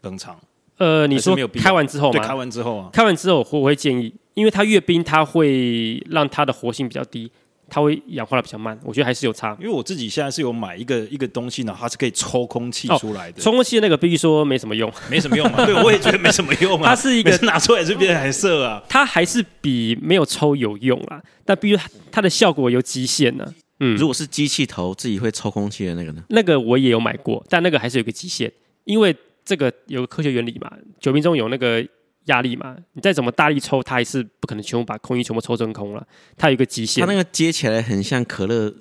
[0.00, 0.40] 冷藏？
[0.78, 2.18] 呃，你说开完之后吗？
[2.18, 7.30] 对，开完之后啊，开完之后我会建议，因为它越冰，它会让它的活性比较低。
[7.74, 9.56] 它会氧化的比较慢，我觉得还是有差。
[9.58, 13.40] 因为我自己现在是有买一个一个东西呢，它是可以抽空气出来的。
[13.40, 15.66] 抽空气的那个必须说没什么用，没什么用嘛。
[15.66, 16.90] 对，我也觉得没什么用啊。
[16.90, 18.80] 它是一个 拿出来就变颜色啊。
[18.88, 21.20] 它还是比没有抽有用啊。
[21.44, 21.78] 但比如
[22.12, 23.52] 它的效果有极限呢。
[23.80, 26.22] 嗯，如果是机器头自己会抽空气的那个呢？
[26.28, 28.52] 那个我也有买过，但那个还是有个极限，
[28.84, 29.12] 因为
[29.44, 31.84] 这个有个科学原理嘛，酒瓶中有那个。
[32.26, 36.06] 压力嘛，你再怎么大力抽，它还是不可能全部把空气全部抽真空了。
[36.36, 37.04] 它有一个极限。
[37.04, 38.72] 它那个接起来很像可乐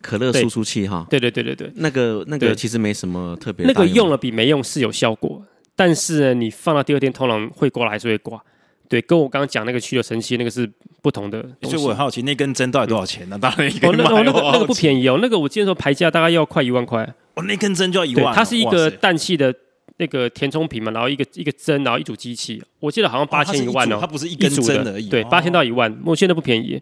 [0.00, 1.06] 可乐输出器哈。
[1.08, 3.66] 对对对对对，那个那个其实没什么特别。
[3.66, 5.42] 那个用了比没用是有效果，
[5.74, 8.42] 但是呢，你放到第二天，通常会挂还是会挂。
[8.88, 11.42] 对，跟我刚刚讲那个去油神器那个是不同的。
[11.62, 13.38] 所以我很好奇，那根针到底多少钱呢？
[13.38, 17.02] 当然一个哦， 那个那个不便宜哦，那个我记得说牌价大概要快一万块。
[17.34, 18.34] 哦，那根针就要一万。
[18.34, 19.54] 它是一个氮气的。
[19.98, 26.80] 那个填充瓶嘛，然后一个一个针，然后一组机器，我记得好像八千一万哦，它不是一根针而已，对，八千到一万，我现在不便宜，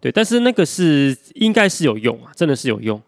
[0.00, 3.00] 对，但是那个是应该是有用啊，真的是有用，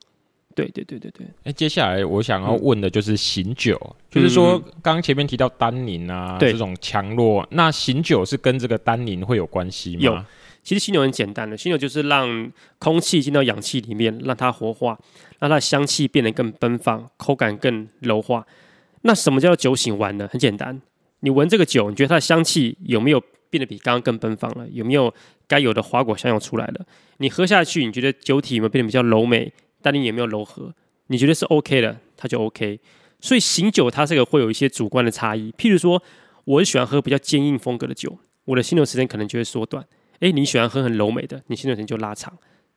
[0.55, 1.27] 对对对对对。
[1.45, 3.79] 哎，接下来我想要问的就是醒酒，
[4.11, 10.03] 就是说刚刚前面提到单宁啊这种强弱，那醒酒是跟这个单宁会有关系吗？
[10.03, 10.25] 有，
[10.63, 14.99] 其实醒酒很简单的，醒酒就是让空气进到氧气里面，让它活化，
[15.41, 18.47] 让它的香气变得更奔放，口感更柔化。
[19.03, 20.29] 那什么叫酒醒完呢？
[20.31, 20.81] 很简单，
[21.21, 24.67] 你闻这个酒，你觉得它的香气有没有变得比刚刚更奔放了？
[24.71, 25.13] 有没有
[25.47, 26.87] 该有的花果香又出来了？
[27.19, 30.75] 你喝下去，你觉得酒体有没有变得比较柔美，但你有没有柔和？
[31.09, 32.81] 你觉得是 OK 的，它就 OK。
[33.21, 35.53] 所以醒酒它这个会有一些主观的差异。
[35.53, 36.03] 譬如说，
[36.45, 39.85] 我喜欢喝比较坚硬风格的酒，我的醒酒时间可能就会缩短。
[40.21, 42.33] 诶，你喜欢喝很柔美的，你醒酒时间就拉长。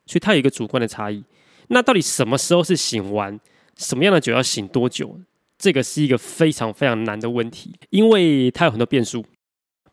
[0.06, 1.24] 所以它有一个主观的差异。
[1.70, 3.40] 那到底什么时候是醒完？
[3.78, 5.20] 什么样的酒要醒多久？
[5.58, 9.24] 这个是一个非常非常难的问题，因为它有很多变数，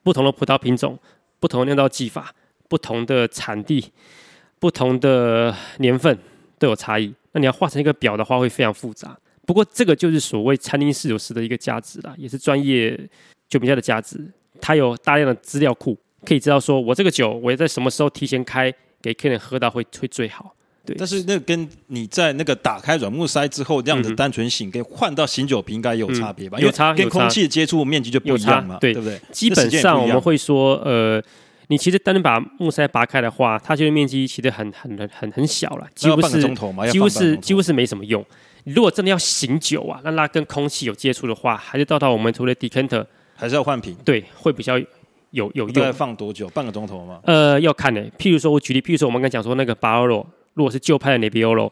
[0.03, 0.99] 不同的葡萄品种、
[1.39, 2.35] 不同的酿造技法、
[2.69, 3.93] 不同的产地、
[4.59, 6.19] 不同的年份
[6.59, 7.15] 都有差异。
[7.33, 9.17] 那你要画成一个表的话，会非常复杂。
[9.47, 12.99] 不过这个就是所谓餐厅侍酒师的一个价值啦，也是专业
[13.49, 14.25] 酒评家的价值。
[14.61, 20.55] 它有大量的资料库，可以知道说我这个酒我在什么时候提前开给客人喝到会会最好。
[20.85, 26.59] 对，但是那跟你在那个打开软木塞之后这样子单纯醒，跟换到醒酒瓶应该有差别吧？
[26.59, 29.21] 有差，跟空气接触面积就不一样嘛，对对不对？
[29.31, 31.23] 基本上我们会说，呃，
[31.69, 36.43] 你其实单纯把木塞拔开的话，它这个面积其实很很很很很小了，几乎是
[36.91, 38.25] 几乎是几乎是没什么用。
[38.65, 43.97] 如果真的要醒酒啊，让它跟空气有接触的话，还是到到我们所谓的 decanter，还是要换瓶？
[44.05, 44.87] 对，会比较有
[45.31, 45.73] 有用。
[45.73, 46.49] 大概放多久？
[46.49, 47.21] 半个钟头吗？
[47.23, 48.01] 呃，要看呢。
[48.19, 50.27] 譬如说，我举例，譬如说，我们刚讲说那个 Barolo。
[50.55, 51.71] 如果是旧派的 Nebbiolo，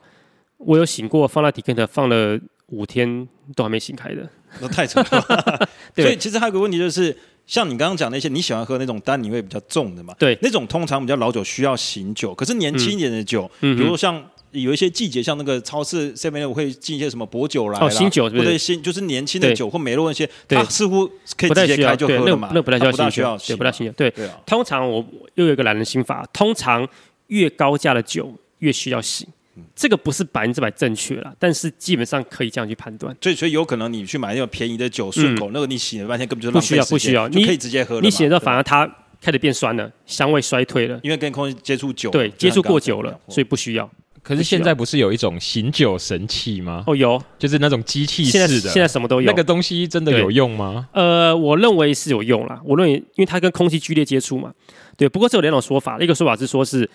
[0.58, 2.38] 我有醒过，放在 decanter 放了
[2.68, 4.28] 五天都还没醒开的，
[4.60, 5.68] 那太扯了。
[5.94, 7.16] 对，所以其实还有个问题就是，
[7.46, 10.14] 像你刚刚讲那些，你喜欢喝那种单宁味比较重的嘛？
[10.18, 18.46] 对，那种通常比较老酒需要醒酒，可是年轻一点的酒，嗯、比如说像有一些季节，像那个超市这边我会进一些什么薄酒来哦，新酒是不是？
[18.46, 22.50] 或者新就是年轻的酒或梅洛那些，它似乎可以直接开就喝了嘛？
[22.54, 23.92] 那不太需要醒酒，不太需要。
[23.92, 24.12] 对，
[24.46, 26.86] 通常我又有一个懒人心法，通常
[27.28, 28.32] 越高价的酒。
[28.60, 29.26] 越需要醒，
[29.74, 33.14] 这个不是百分之百正确了，但是基本上可以这样去判断。
[33.20, 38.00] 所以，所以有可能你去买那种便宜的酒，顺口、嗯、那个你醒了半天根本就不需要，不需要，你可以直接喝了。
[38.00, 38.88] 你醒了之后反而它
[39.20, 43.90] 开始变酸了，香味衰退了，因为跟空气接触久，对，接触过久了，所以不需要。
[44.22, 46.84] 可是现在不是有一种醒酒神器吗？
[46.86, 48.46] 哦，有，就是那种机器式的。
[48.46, 49.26] 现在现在什么都有。
[49.26, 50.86] 那个东西真的有用吗？
[50.92, 52.60] 呃，我认为是有用啦。
[52.64, 54.52] 我认为，因为它跟空气剧烈接触嘛。
[54.98, 56.88] 对，不过这有两种说法，一个说法是说是。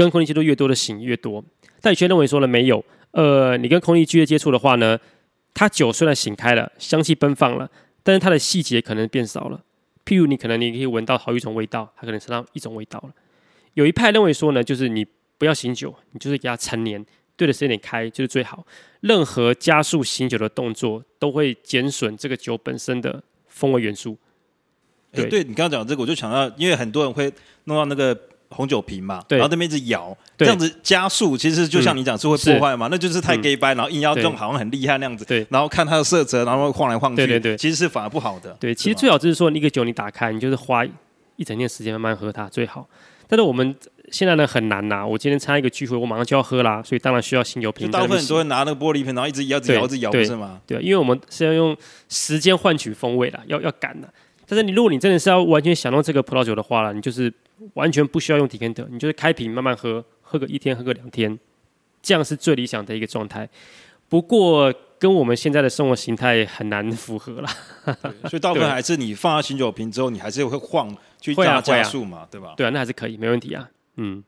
[0.00, 1.44] 跟空气接触越多的醒越多，
[1.82, 4.98] 但有些人认为说呢，没有，呃，你跟空气剧烈接触的话呢，
[5.52, 7.70] 它酒虽然醒开了，香气奔放了，
[8.02, 9.62] 但是它的细节可能变少了。
[10.06, 13.10] 譬如你可能你可以闻到好一种味道，它可能闻到一种味道了。
[13.74, 17.04] 有一派认为说呢，就是你不要醒酒，你就是给它陈年，
[17.36, 18.66] 对的时间点开就是最好。
[19.02, 24.16] 任何加速醒酒的动作都会减损这个酒本身的风味元素。
[25.12, 27.30] 对，欸、对你刚刚讲这个，我就想到，因为很多人会
[27.64, 28.18] 弄到那个。
[28.50, 38.56] 红酒瓶嘛，然后那边一直摇，这样子加速，其实就像你讲、嗯、是会破坏嘛，那就是太 gay 掰，然后硬要用好像很厉害那样子，对，然后看它的色泽，然后晃来晃去，对对对，其实是反而不好的。
[38.58, 40.84] 对，其实最好就是说，那个酒你打开，你就是花
[41.36, 42.88] 一整天时间慢慢喝它最好。
[43.28, 43.76] 但是我们
[44.10, 47.88] 现在呢很难呐，我今天参加一个聚会，我马上就要喝啦，所以当然需要新酒瓶。
[47.88, 50.60] 大部分人都会拿那个玻璃瓶，然后一直摇，一直摇，一直摇，是吗？
[50.66, 51.76] 对，因为我们是要用
[52.08, 54.12] 时间换取风味的，要要赶的。
[54.50, 57.32] 但是你如果你真的是要完全享用这个葡萄酒的话了，你就是。
[57.74, 61.38] 完全不需要用 decanter，你就是开瓶慢慢喝，喝个一天，喝个两天，
[62.00, 63.46] 这样是最理想的一个状态。
[64.08, 67.48] 不过跟我们现在的生活形态很难符合了，
[68.30, 72.54] 所以大部分还是你放下醒酒瓶之后，你还是会晃去加加速嘛，对吧？
[72.56, 73.68] 对啊，那还是可以，没问题啊。
[73.96, 74.24] 嗯，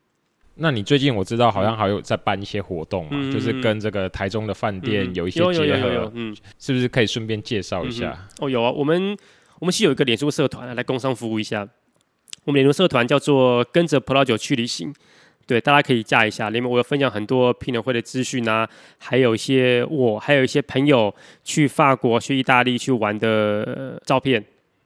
[0.53, 8.27] 那你最近我知道好像还有在办一些活动嘛，就是跟这个台中的饭店有一些结合，嗯，是不是可以顺便介绍一下？
[8.37, 9.17] 哦，有啊，我们
[9.63, 11.65] 我们是有一个脸书社团来工商服务一下。
[12.43, 14.93] 我们脸书社团叫做“跟着葡萄酒去旅行”，
[15.47, 16.49] 对，大家可以加一下。
[16.49, 24.43] 里面我有分享很多品酒会的资讯啊，还有一些我还有一些朋友去法国、去意大利去玩的照片。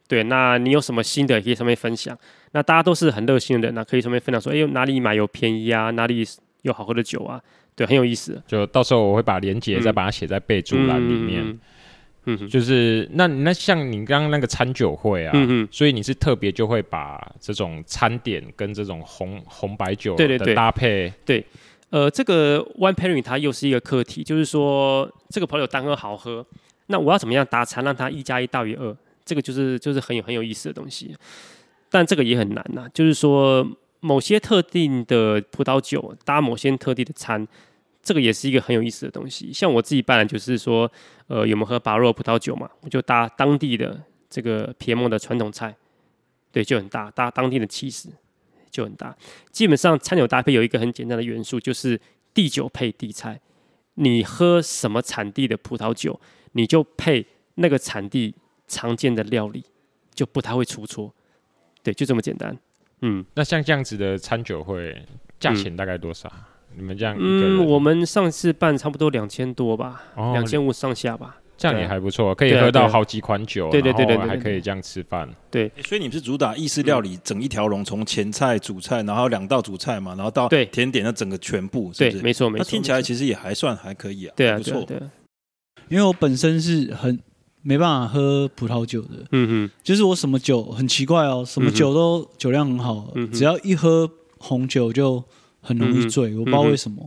[0.07, 2.15] 对，那你有什么新的可以上面分享？
[2.51, 5.89] 那大家都是很热心的人，那可以上面分享说，哎，哪里买有便宜啊？
[5.89, 6.23] 哪里
[6.61, 7.41] 有好喝的酒啊？
[7.75, 8.39] 对，很有意思。
[8.45, 11.41] 就到时候我会把链接再把它写在备注栏里面。
[11.41, 11.59] 嗯嗯嗯，
[12.49, 21.45] 就是那那像你刚刚那个餐酒会啊，嗯嗯，所以你是特别就会把这种餐点跟这种红红白酒的搭配，对，对，对，
[21.91, 26.45] 呃，这个 wine pairing 它又是一个课题，就是说这个葡萄酒单喝好喝，
[26.87, 28.95] 那我要怎么样搭餐让它一加一大于二？
[29.23, 31.15] 这个就是就是很有很有意思的东西，
[31.89, 33.65] 但这个也很难呐，啊，就是说
[33.99, 37.47] 某些特定的葡萄酒搭某些特定的餐。
[38.07, 39.51] 这个也是一个很有意思的东西。
[39.51, 40.89] 像我自己办就是说，
[41.27, 42.69] 呃，有没有喝巴洛葡萄酒嘛？
[42.79, 45.75] 我就搭当地的这个皮埃蒙的传统菜，
[46.53, 48.09] 对，就很大，搭当地的起司
[48.71, 49.13] 就很大。
[49.51, 51.99] 基本上餐酒搭配有一个很简单的元素，就是
[52.33, 53.41] 地酒配地菜。
[53.95, 56.17] 你喝什么产地的葡萄酒，
[56.53, 58.33] 你就配那个产地
[58.67, 59.65] 常见的料理，
[60.13, 61.13] 就不太会出错。
[61.83, 62.57] 对，就这么简单。
[63.01, 65.05] 嗯，那像这样子的餐酒会。
[65.39, 66.33] 价钱大概多少？
[66.77, 71.37] 你们这样，嗯，我们上次办差不多两千多吧，两千五上下吧。
[71.57, 75.27] 这样也还不错，可以喝到好几款酒，对对对对，还可以这样吃饭。
[75.49, 82.63] 对，所以你们是主打意式料理，整一条龙，从前菜、主菜，然后两道主菜嘛，然后到甜点的整个全部，对，没错没错。
[82.63, 84.85] 那听起来其实也还算还可以啊，对啊，不错。
[85.89, 87.19] 因为我本身是很
[87.63, 94.07] 没办法喝葡萄酒的，嗯哼，就是我什么酒很奇怪哦，什么酒都酒量很好，只要一喝
[94.37, 95.23] 红酒就
[95.67, 97.03] 很容易醉，我不知道为什么。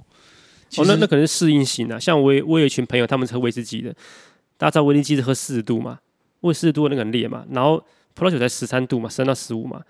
[0.77, 3.91] 哦，那那可能是适应型啊，像我我有一群朋友，他们是喝威士忌的。
[4.57, 5.99] 大家知道威士忌是喝四十度嘛？
[6.43, 7.83] 威四十度的那个很烈嘛，然后
[8.15, 9.83] 葡萄酒才十三度嘛，十三到十五嘛。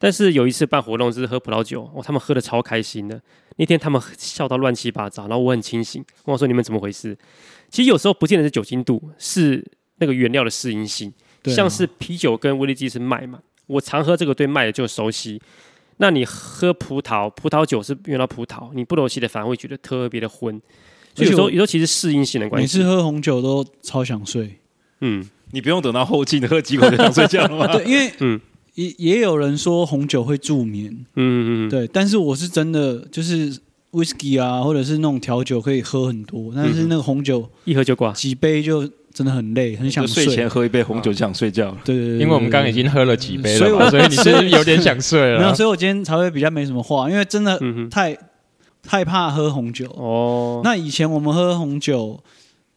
[0.00, 3.20] 但是有一次办活动，就是喝葡萄酒，哦，他们喝的超开心的。
[3.56, 7.16] 那天他们笑到乱七八糟，然后我很清醒，问我说：“你们怎么回事？”
[7.70, 9.64] 其实有时候不见得是酒精度，是
[9.96, 11.12] 那个原料的适应性。
[11.44, 15.40] 啊、像是啤酒跟威士忌是麦嘛，我常喝这个，对麦的就熟悉。
[15.98, 20.60] 那你喝葡萄，葡萄酒是用到葡萄，你不熟悉的反而会觉得特别的昏。
[21.14, 22.78] 所以有时候，有时候其实适应性的关系。
[22.78, 24.58] 每次喝红酒都超想睡。
[25.00, 27.66] 嗯， 你不用等到后劲喝几口就想睡觉了吗？
[27.76, 28.40] 对，因为嗯，
[28.74, 30.92] 也也有人说红酒会助眠。
[31.16, 33.58] 嗯嗯对，但是我是真的就是
[33.90, 38.88] whisky 啊，或者是那种调酒可以喝很多，但是那个红酒一喝就挂，几杯就
[39.18, 40.24] 真的很累，很想睡。
[40.24, 41.78] 睡前喝一杯红酒就想睡觉了。
[41.84, 45.40] 对对对，因为我们刚刚已经喝了几杯了嘛，所以你是不是有点想睡了？
[45.40, 47.60] 没有，所以我今天才会比较没什么话，因为真的
[47.90, 48.16] 太。
[48.86, 50.62] 害怕喝红酒哦。
[50.64, 52.18] 那以前我们喝红酒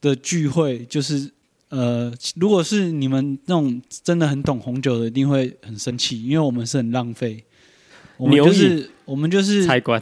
[0.01, 1.29] 的聚会，就是
[1.69, 7.41] 呃，如果是你们那种真的很懂红酒的，一定会很生气，因为我们是很浪费。
[8.17, 10.01] 我们就是我们就是菜馆，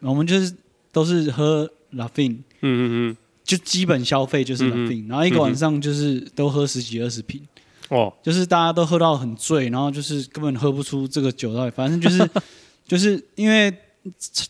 [0.00, 0.52] 我们就是
[0.92, 3.16] 都是喝 Lafite，嗯嗯嗯，
[3.46, 7.40] 就基本消费就是 Lafite，然后一个晚上就是都喝十几二十瓶
[7.88, 12.28] 哦，就是大家都喝到很醉，然后就是根本喝不出这个酒到底，反正就是
[12.86, 13.72] 就是因为。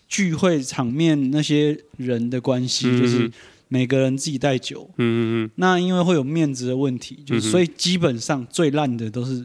[0.07, 3.33] 聚会场面那些人的关系，就是
[3.69, 4.87] 每个人自己带酒。
[4.99, 5.51] 嗯嗯嗯。
[5.55, 9.43] 那因为会有面子的问题，就是所以基本上最烂的都是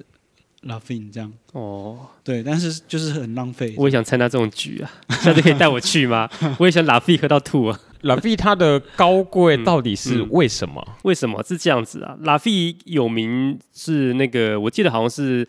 [0.64, 1.32] Lafite 这样。
[1.54, 1.97] 哦。
[2.26, 3.74] 对，但是就是很浪费。
[3.78, 4.91] 我也想参加这种局啊，
[5.24, 6.30] 下次可以带我去吗？
[6.60, 7.80] 我也想 Lafite 喝到吐啊。
[8.04, 10.86] Lafite 它的高贵到底是为什么？
[11.04, 15.47] 为什么是这样子啊？Lafite 有名是那个，我记得好像是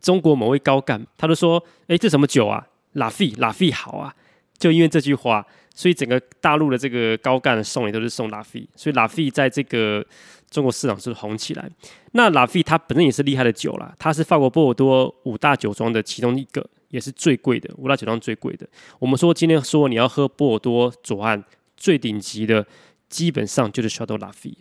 [0.00, 4.14] 中国某位高干，他都说：“哎，这什么酒啊？”拉菲拉菲好啊！
[4.58, 10.04] 就因为这句话，所以整个大陆的这个高干送礼都是送拉菲，所以拉菲在这个
[10.50, 11.70] 中国市场是红起来。
[12.12, 18.66] 那拉菲它本身也是厉害的酒啦，它是法国波尔多五大酒庄的其中一个，也是最贵的五大酒庄最贵的。
[18.98, 21.42] 我们说今天说你要喝波尔多左岸
[21.76, 22.66] 最顶级的，
[23.08, 24.56] 基本上就是 Chateau Lafite。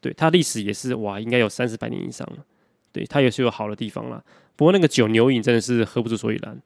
[0.00, 2.44] 对，它历史也是哇，应该有三四百年以上了。
[2.92, 4.22] 对，它也是有好的地方啦。
[4.54, 6.60] 不过那个酒牛饮真的是喝不出所以然。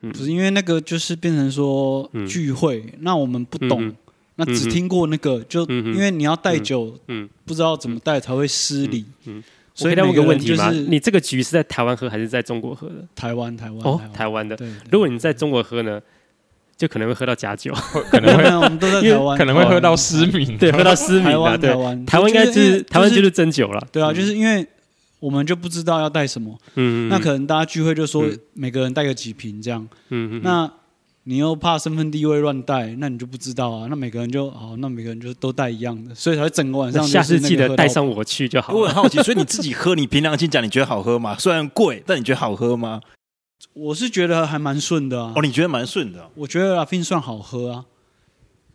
[0.00, 3.90] 嗯不是因为那个，就是变成说聚会，那我们不懂，
[4.34, 9.06] 那只听过那个，就因为你要带酒，嗯不知道怎么带才会失礼。
[9.74, 12.94] 所以，那个问题就是，你这个局是在台湾喝还是在中国喝的？
[13.14, 14.48] 台湾，台湾哦，台湾。
[14.48, 14.56] 的。
[14.90, 16.00] 如果你在中国喝呢，
[16.76, 17.72] 就可能会喝到假酒，
[18.10, 21.24] 可能会我们都在台湾， 可能会喝到失明，对，喝到失明。
[21.24, 23.86] 台湾，台湾，台湾应该是台湾就是真酒了。
[23.90, 24.66] 对啊，就是因为。
[25.20, 30.70] 我们就不知道要带什么，嗯，那可能大家聚会就说每个人带个几瓶这样，嗯，那
[31.24, 33.86] 你又怕身份地位乱带，那你就不知道啊。
[33.88, 37.02] 那每个人就好，那每个人就都带一样的，所以才会整个晚上。
[37.02, 38.74] 下次记得带上我去就好。
[38.74, 41.36] 我很好奇，所以你自己喝，你凭良心讲，你觉得好喝吗？
[41.38, 43.00] 虽然贵，但你觉得好喝吗？
[43.72, 45.32] 我是觉得还蛮顺的啊。
[45.34, 46.30] 哦，你觉得蛮顺的？
[46.34, 47.86] 我觉得 Lafite 算好喝啊。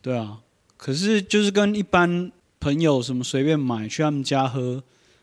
[0.01, 0.39] 对啊，
[0.75, 4.81] 可是就是跟一般朋友什么随便买去他们家喝。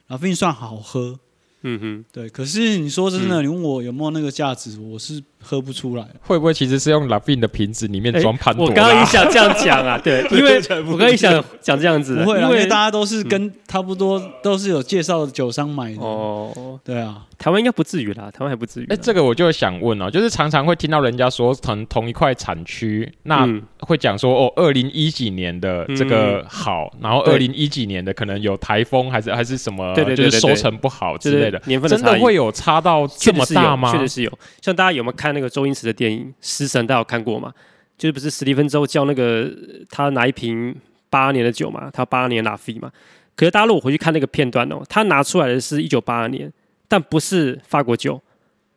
[0.08, 1.18] Lafite 算好喝，
[1.62, 2.28] 嗯哼，对。
[2.28, 6.04] 可是你说真的，你问我有没有那个价值，我是喝不出来。
[6.22, 8.70] 会不会其实是用 Lafite 的瓶子里面装潘多拉？
[8.70, 16.00] 我刚刚也想这样讲啊， 对，因为我刚刚也想讲这样子，不会，因为大家都是跟差不多都是有介绍的酒商买的。
[16.00, 17.22] 哦，对啊。
[17.38, 18.86] 台湾应该不至于啦，台湾还不至于。
[18.88, 23.46] 哎，这个我就想问哦，就是常常会听到人家说同同一块产区，那
[23.80, 33.92] 会讲说哦，二零一几年的这个好，然后二零一几年的可能有台风还是还是什么，对对，就是收成不好之类的，年份的真的会有差到这么大吗？
[33.92, 37.52] 确实是有，像大家有没有看那个周星驰的电影《食神》，大家有看过吗？
[37.96, 39.48] 就是不是史蒂芬周叫那个
[39.90, 40.74] 他拿一瓶
[41.08, 42.90] 八年的酒嘛，他八二年拉菲嘛，
[43.36, 46.52] 可是大家如果回去看那个片段哦，他拿出来的是一九八二年。
[46.88, 48.22] 但不是法国酒，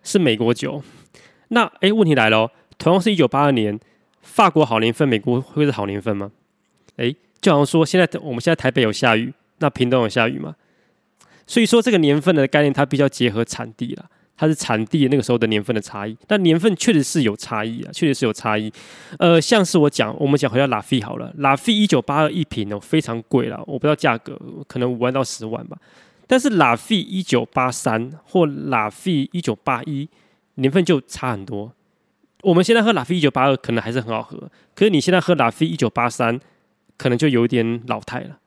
[0.02, 0.82] 是美国酒。
[1.50, 3.80] 那哎，问题来了哦，同样是一九八二年，
[4.24, 6.32] 法国好年份，美国会是好年份吗？
[6.96, 10.56] 哎，就好像说现在我们现在台北有下雨，那屏东有下雨吗？
[11.46, 14.06] 所以说这个年份的概念，它比较结合产地啦。
[14.40, 18.72] 它是产地那个时候的年份的差异，但年份确实是有差异啊，确实是有差异。
[19.18, 25.78] 呃，像是我讲，我们讲回到拉菲好了，拉菲一九八二一瓶哦，非常贵了，我不知道价格，可能五万到十万吧。
[26.26, 30.08] 但是拉菲一九八三或拉菲一九八一
[30.56, 31.74] 年份就差很多。
[32.44, 36.40] 我们现在喝拉菲一九八二可能还是很好喝，可是你现在喝拉菲一九八三，
[36.98, 38.38] 可能就有点老态了。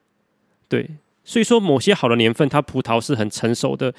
[0.67, 0.89] 对，
[1.23, 3.93] 所以说某些好的年份，它葡萄是很成熟的。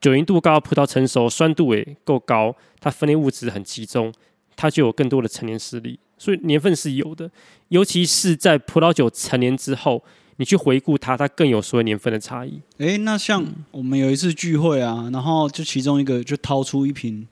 [0.00, 4.12] 酒精度高，葡萄成熟，酸度也够高，它分类物质很集中，
[4.56, 5.98] 它就有更多的陈年实力。
[6.16, 7.30] 所以年份是有的，
[7.68, 10.02] 尤其是在葡萄酒陈年之后，
[10.36, 12.60] 你去回顾它，它更有所谓年份的差异。
[12.78, 17.26] 哎，那像我们有一次聚会啊，然后就其中一个就掏出一瓶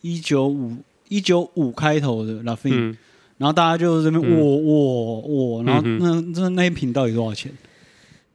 [0.00, 0.76] 一九五
[1.08, 2.96] 一九五开头的拉菲，嗯、
[3.38, 7.52] 然后大家就这边哇哇哇，然后那那那一瓶到底多少钱？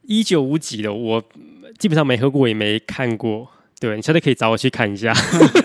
[0.02, 1.22] 一九五几的，我
[1.78, 3.48] 基本上没喝过，也没看过。
[3.80, 5.12] 对，你下次可以找我去看一下，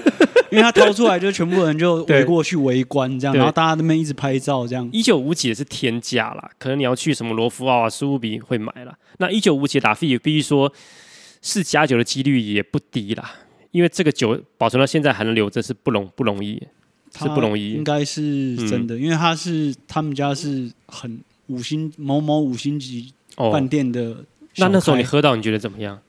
[0.51, 4.89] 因为他掏出来就全部人就围过去围观这样，然后大家那边一直拍照这样。
[4.91, 8.97] 一九五几的是天价啦，可能你要去什么罗浮奥啊、苏富比会买啦。
[9.19, 10.71] 那一九五几的拉菲也必须说
[11.41, 13.31] 是假酒的几率也不低啦，
[13.71, 16.61] 因为这个酒保存到现在还能留着是不容不容易，
[17.17, 17.73] 是不容易。
[17.73, 24.17] 应该是真的，嗯、因为他是他们家是很五星某某五星级饭店的、哦。
[24.57, 25.99] 那那时候你喝到你觉得怎么样？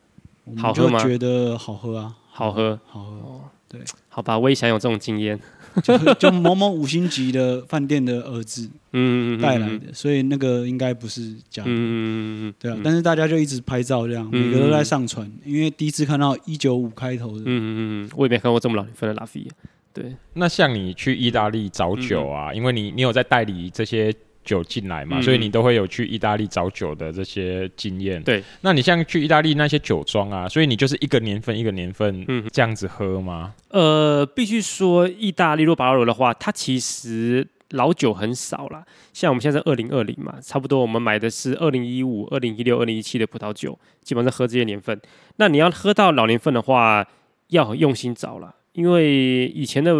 [0.56, 0.98] 好喝吗？
[1.02, 3.10] 觉得好喝啊，好喝，好喝。
[3.16, 5.38] 哦、对，好吧，我也想有这种经验。
[5.84, 11.70] 就就某某五星级的饭店的儿子，嗯带来的，所以那个应该不是假的。
[11.70, 17.42] 嗯嗯嗯对啊，但是大家就一直拍照这样，嗯、每个都在上传，因为第一次看到一九五开头的。
[17.42, 19.46] 嗯嗯嗯，我也没看过这么老年份的拉菲。
[19.92, 24.12] 对，那像你去意大利找酒啊，嗯、因为你你有在代理这些。
[24.50, 28.20] 酒进来嘛，嗯、所以你都会有去意大利找酒的这些经验。
[28.24, 33.54] 对，那你像去意大利那些酒庄啊，所以你就是一个年份一个年份这样子喝吗？
[33.68, 38.84] 呃，必须说，意大利若巴罗的话，它其实老酒很少啦。
[39.12, 45.00] 像我们现在是二零二零嘛，差不多我们买的是二零一五、二零一六、二零一七的葡萄酒，基本上喝这些年份。
[45.36, 47.06] 那你要喝到老年份的话，
[47.48, 49.92] 要很用心找了，因为以前的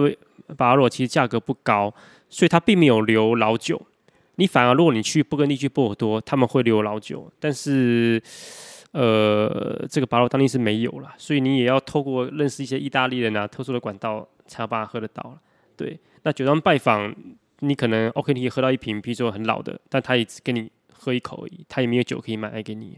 [0.56, 1.94] 巴罗其实价格不高，
[2.28, 3.80] 所以它并没有留老酒。
[4.40, 8.20] 你反而，如果你去布根地区波尔多，他们会留老酒，但是，
[8.92, 15.38] 呃，这个巴罗当地是没有了，所以你也要透过认识一些意大利人啊，特殊的管道，才要把它喝得到了。
[15.76, 17.14] 对，那酒庄拜访，
[17.58, 22.96] 你可能 OK，你可以喝到一瓶，比如说很老的，但他也只给你喝一口而已，他也没有酒可以买来给你。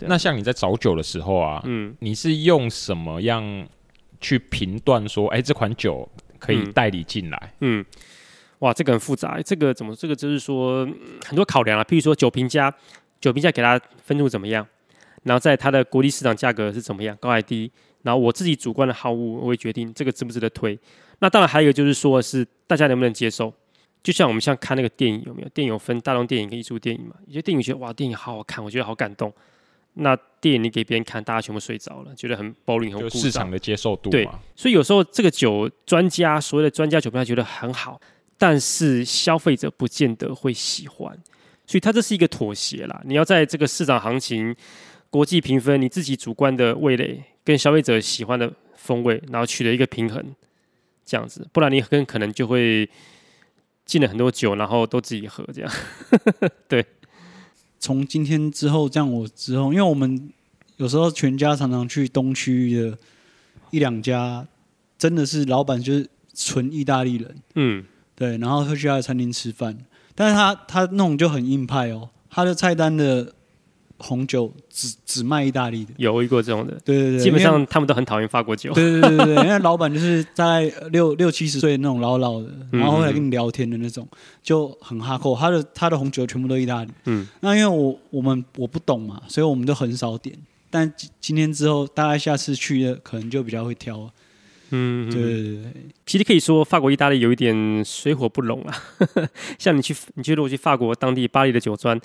[0.00, 3.68] 那像你在找酒的时候啊，嗯，你是用什么样
[4.20, 6.08] 去评断说，哎，这款酒
[6.40, 7.54] 可以代理进来？
[7.60, 7.80] 嗯。
[7.80, 7.84] 嗯
[8.62, 9.92] 哇，这个很复杂，这个怎么？
[9.96, 10.88] 这个就是说
[11.26, 12.72] 很多考量啊，譬如说酒评家，
[13.20, 14.64] 酒评家给他分数怎么样，
[15.24, 17.68] 然后在它的国际市场价格是怎么样，高还低，
[18.02, 20.78] 然后我自己主观的好恶，我会决定这个值不值得推。
[21.18, 23.52] 那当然还有一个就是说是大家能不能接受，
[24.00, 25.48] 就像我们像看那个电影有没有？
[25.48, 27.16] 电影有分大众电影跟艺术电影嘛？
[27.26, 29.32] 有些电影觉得哇，电影好好看，我觉得好感动。
[29.94, 34.08] 那电影你给别人看，大家全部睡着了，觉得很 boring，很就市场的接受度。
[34.08, 38.00] 对，所以有时候这个酒专家，所谓的专家酒评家觉得很好。
[38.38, 41.16] 但是消费者不见得会喜欢，
[41.66, 43.00] 所以它这是一个妥协啦。
[43.04, 44.54] 你要在这个市场行情、
[45.10, 50.24] 国际评分、你自己主观的味蕾跟消费者喜欢的风味，然后取得一个平衡，
[51.04, 52.88] 这样子，不然你很可能就会
[53.86, 55.72] 进了很多酒，然后都自己喝这样。
[56.66, 56.84] 对，
[57.78, 60.32] 从今天之后，这样我之后，因为我们
[60.78, 62.98] 有时候全家常常去东区的
[63.70, 64.44] 一两家，
[64.98, 67.84] 真的是老板就是纯意大利人，嗯。
[68.14, 69.76] 对，然后会去他的餐厅吃饭，
[70.14, 73.34] 但是他他那种就很硬派哦，他的菜单的
[73.98, 84.06] 红酒只只卖意大利的，有遇过这种的，对对对，基本上他们都很讨厌法国酒，对对对对，因为 老板就是大概六六七十岁那种老老的，然后会来跟你聊天的那种，
[84.42, 90.36] 就很哈扣，他的他的红酒全部都意大利，嗯，那因为我我们我不懂嘛，所以我们都很少点，
[90.68, 94.10] 但今天之后，大概下次去的可能就比较会挑。
[94.74, 98.74] 嗯，对，其实可以说法国、意大利有一点水火不容啊。
[99.58, 102.00] 像你去，你去如果去法国当地巴黎的酒庄，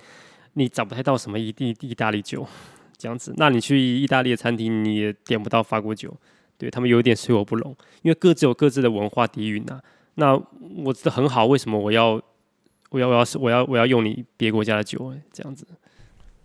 [0.53, 2.45] 你找不太到什么意意意大利酒
[2.97, 3.34] 这样子。
[3.38, 6.13] 那你去意大利的餐厅，你也点不到法国酒，
[6.57, 9.80] 对他们有一点水火不容，因为各自有各自的文化底蕴呐。
[10.15, 10.34] 那
[10.84, 12.22] 我觉得很好，为什么我要
[12.89, 15.65] 我要我要我要我要用你别国家的酒这样子？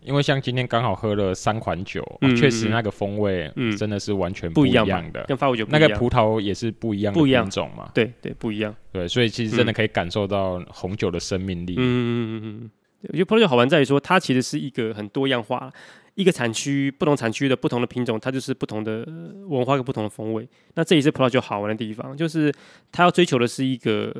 [0.05, 2.05] 因为像今天刚好喝了三款酒，
[2.37, 7.91] 确实那个风味真的是完全不一样的，跟法国酒那个葡萄也是不一样的品种嘛。
[7.95, 8.75] 对对，不一样。
[8.93, 11.75] 对，所以其实真的可以感受到红酒的生命力。
[11.77, 12.71] 嗯嗯嗯嗯。
[13.09, 15.73] 我觉得葡萄酒好玩在于说，它其实是一个很多样化。
[16.15, 19.03] 一个产区不同产区的不同的品种，它就是不同的
[19.49, 20.47] 文化跟不同的风味。
[20.75, 22.53] 那这也是葡萄酒好玩的地方，就是
[22.93, 24.15] 它要追求的是一个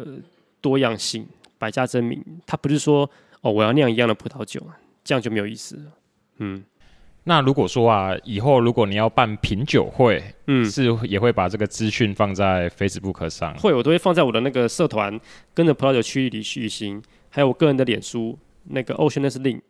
[0.63, 1.27] 多样性、
[1.59, 2.25] 百家争鸣。
[2.47, 3.09] 它不是说
[3.43, 4.67] 哦，我要酿一样的葡萄酒，
[5.05, 5.83] 这样就没有意思了。
[6.39, 6.65] 嗯。
[7.25, 13.57] 那如果说啊，以后如果你要办品酒会，嗯，是也会把这个资讯放在 Facebook 上。
[13.59, 15.21] 会，我都会放在我的那个社团，
[15.55, 17.01] 跟着葡萄酒区域里去行，
[17.31, 19.61] 还有我个人的脸书，那个 Oceanus Link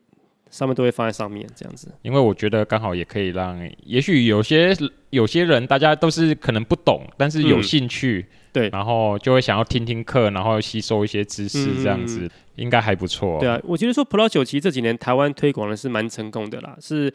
[0.49, 1.95] 上面都会放在上面这样子。
[2.01, 4.75] 因为我觉得刚好也可以让，也许有些
[5.11, 13.41] 有些人大家都是可能不懂，但是有兴趣，嗯、对，然后就会想要听听课，然后吸收一些知识，这样子、嗯、应该还不错。
[13.41, 17.13] 对啊，我觉得说葡萄酒其实这几年台湾推广的是蛮成功的啦，是。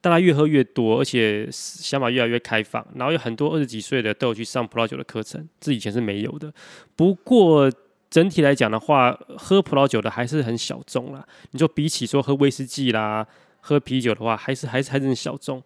[0.00, 6.52] 大家越喝越多，而且想法越来越开放，然后有很多二十几岁的都有去上葡萄酒的课程，这以前是没有的。
[6.96, 7.70] 不过
[8.10, 11.24] 整体来讲的话，喝葡萄酒的还是很小众啦。
[11.52, 13.24] 你说比起说喝威士忌啦、
[13.60, 15.62] 喝啤酒的话，还是还是还是很小众。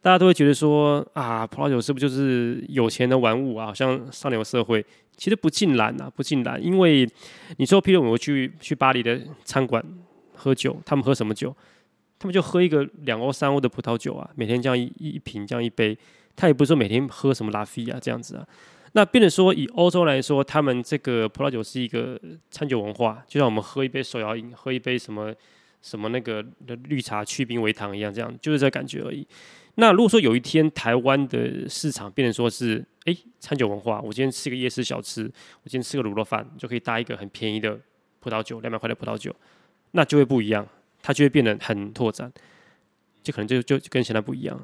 [0.00, 3.66] 大家都会觉得说啊，葡萄酒是不是就是有钱的玩物啊？
[3.66, 4.84] 好像上流社会，
[5.16, 6.62] 其实不尽然啊，不尽然。
[6.62, 7.08] 因为
[7.56, 9.84] 你说，譬如我去去巴黎的餐馆
[10.34, 11.54] 喝酒，他们喝什么酒？
[12.18, 15.96] 他们就喝一个两欧三欧的葡萄酒啊，每天这样一一瓶这样一杯，
[16.34, 18.46] 他也不是说每天喝什么拉菲啊这样子啊。
[18.92, 22.18] 那变成说以欧洲来说，他们这个葡萄酒是一个
[22.50, 25.32] 餐酒文化，就像我们喝一杯手摇饮，喝一杯什么
[25.82, 29.26] 什么那个的绿茶去冰为糖一样，这样就是这感觉而已。
[29.80, 35.22] 那如果说有一天台湾的市场变成说是哎餐酒文化，我今天吃个夜市小吃，
[35.62, 37.78] 我今天吃个卤肉饭就可以搭一个很便宜的
[38.18, 39.34] 葡萄酒，两百块的葡萄酒，
[39.92, 40.66] 那就会不一样。
[41.00, 42.30] 它就会变得很拓展，
[43.22, 44.60] 就可能就就跟现在不一样。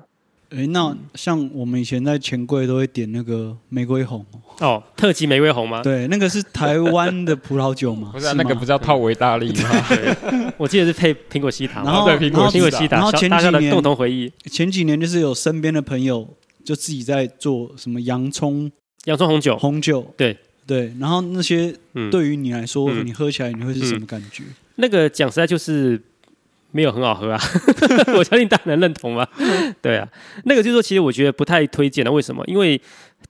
[0.54, 4.24] 哎、欸，那像我们以前在钱柜都会点那个玫瑰红
[4.60, 5.82] 哦，特级玫瑰红吗？
[5.82, 8.10] 对，那个是台湾的葡萄酒吗？
[8.12, 9.70] 不是、啊，那个不是要泡维大利吗？
[9.88, 10.14] 对，
[10.56, 16.28] 我记得是配苹果西塔，然后苹果苹果西塔，然后前几年共同回忆，前几年就是有身边的朋友
[16.64, 18.70] 就自己在做什么洋葱
[19.06, 20.36] 洋葱红酒，红酒，对。
[20.66, 21.74] 对，然后那些
[22.10, 24.42] 对于你来说，嗯、你喝起来你会是什么感觉？
[24.44, 26.00] 嗯、那个讲实在就是。
[26.74, 27.40] 没有很好喝啊，
[28.18, 29.24] 我相信大家能认同吗？
[29.80, 30.08] 对啊，
[30.42, 32.10] 那个就是说，其实我觉得不太推荐的。
[32.10, 32.44] 为什么？
[32.48, 32.76] 因为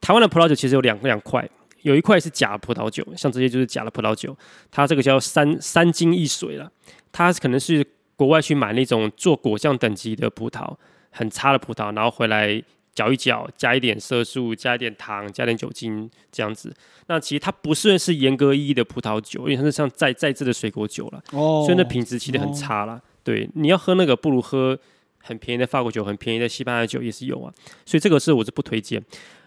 [0.00, 1.46] 台湾的葡萄酒其实有两两块，
[1.82, 4.34] 有一块是假葡萄酒，像这些就是假的葡萄酒，
[4.70, 6.72] 它这个叫三三精一水了，
[7.12, 7.86] 它可能是
[8.16, 10.74] 国外去买那种做果酱等级的葡萄，
[11.10, 12.62] 很差的葡萄，然后回来
[12.94, 16.74] 搅一搅，加一点色素，加一点糖，加点酒精这样子。
[17.08, 22.94] 那其实它不算是严格意义的葡萄酒，因为它是像再再制的水果酒了，哦，所以那品质其实很差了。
[22.94, 24.78] 哦对，你要喝那个，不如喝
[25.18, 27.50] 很便宜的法国酒，很便宜的西班牙酒也是有啊。
[27.86, 29.02] 所以这个是我是不推荐。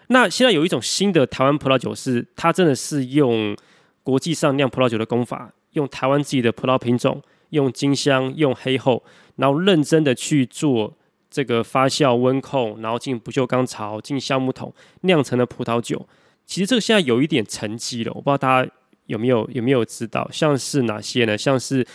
[0.08, 3.56] 那现在有一种新的台湾葡萄酒是，它真的是用
[4.02, 9.04] 国际上酿葡萄酒的功法，用台湾自己的葡萄品种，用金香，用黑后，
[9.36, 10.92] 然后认真的去做
[11.30, 16.04] 这个发酵温控，然后进不锈钢槽，进橡木桶酿成的葡萄酒。
[16.44, 18.70] 其实这个现在有一点成绩了，我不知道大家
[19.06, 21.38] 有没有有没有知道，像是哪些呢？
[21.38, 21.86] 像是。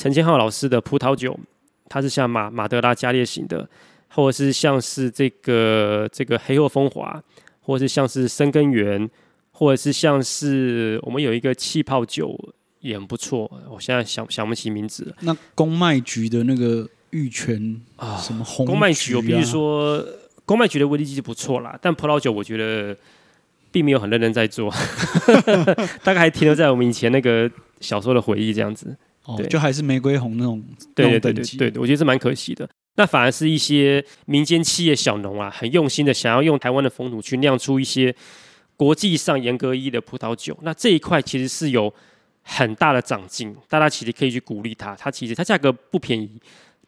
[0.00, 1.38] 陈千浩老师的葡萄酒，
[1.86, 3.68] 它是像马马德拉加烈型的，
[4.08, 7.22] 或者是像是这个这个黑后风华，
[7.60, 9.10] 或者是像是深根源，
[9.52, 12.34] 或者是像是我们有一个气泡酒
[12.80, 15.16] 也很不错，我现在想想不起名字了。
[15.20, 18.68] 那公卖局的那个玉泉啊，什么红、啊？
[18.70, 20.02] 公卖局，我比如说
[20.46, 22.96] 公卖局的威士忌就不错啦，但葡萄酒我觉得
[23.70, 24.72] 并没有很认真在做，
[26.02, 27.50] 大概还停留在我们以前那个
[27.82, 28.96] 小时候的回忆这样子。
[29.36, 30.62] 对，就还是玫瑰红那种，
[30.94, 32.68] 对对对对对，我觉得是蛮可惜的。
[32.96, 38.14] 那反而是一些民间企业小农啊，很用心的想要用台湾的风土去酿出一些
[38.76, 40.58] 国际上严格意义的葡萄酒。
[40.62, 41.92] 那这一块其实是有
[42.42, 44.96] 很大的长进，大家其实可以去鼓励它。
[44.96, 46.40] 它其实它价格不便宜，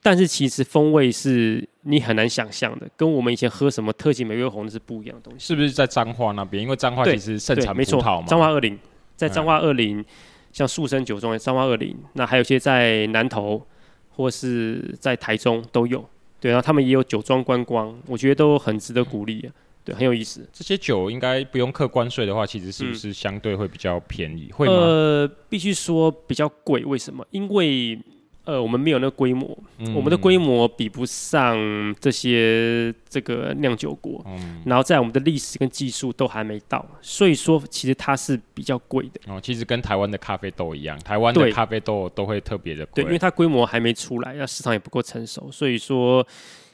[0.03, 5.47] 但是其实风味是你很难想象的，跟我们以前喝什么特级玫瑰红是不一样的东西。
[5.47, 6.62] 是不是在彰化那边？
[6.62, 8.26] 因为彰化其实盛产葡萄嘛。
[8.26, 8.78] 彰化二零，
[9.16, 10.01] 在彰化二零。
[10.01, 10.05] 嗯
[10.53, 13.66] 像树生酒庄、三八二零，那还有些在南投
[14.11, 16.05] 或是在台中都有，
[16.38, 19.50] 对，然后他们也有酒庄观光，我觉得都很值得鼓励，
[19.82, 20.46] 对，很有意思。
[20.53, 24.48] 这些酒应该不用课关税的话，其实是不是相对会比较便宜？
[24.50, 24.74] 嗯、会吗？
[24.74, 27.26] 呃，必须说比较贵，为什么？
[27.30, 27.98] 因为
[28.45, 31.57] 呃，我们没有那个规模，嗯、我们的规模比不上
[32.01, 39.32] 这些这个酿酒国，嗯、然后在我们的历史跟技术都还没到，所以说其实它是比较贵的。
[39.32, 46.26] 哦，其实跟台湾的咖啡豆一样，台湾的咖啡豆都会特别的贵，对，因为它规模还没出来，那市场也不够成熟，所以说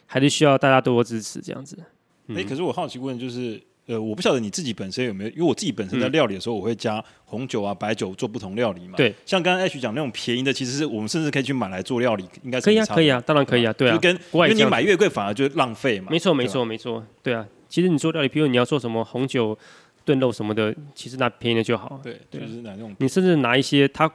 [0.07, 1.77] 还是需要大家多多支持这样子。
[1.81, 1.85] 哎、
[2.29, 2.37] 嗯。
[2.37, 8.95] 欸，可是我好奇问，就是呃，我不晓得你自己本身有没有，因为我自己本身在料理的时候，我会加红酒啊、白酒做不同料理嘛。
[8.99, 13.95] 对，像刚刚 H 讲那种便宜的，其实是我们甚至可以去买来做料理，应该是可以啊，可以啊，当然可以啊，对啊。
[13.95, 16.09] 就跟因为你买越贵反而就浪费嘛。
[16.11, 17.47] 没错，没错，没错，对啊。
[17.66, 19.59] 其实你做料理，比如你要做什么红酒
[20.05, 21.99] 炖肉什么的，其实拿便宜的就好。
[22.03, 22.95] 对，就是拿那种。
[22.99, 24.07] 你甚至拿一些它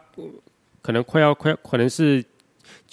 [0.84, 2.24] 可能快要快要可能是。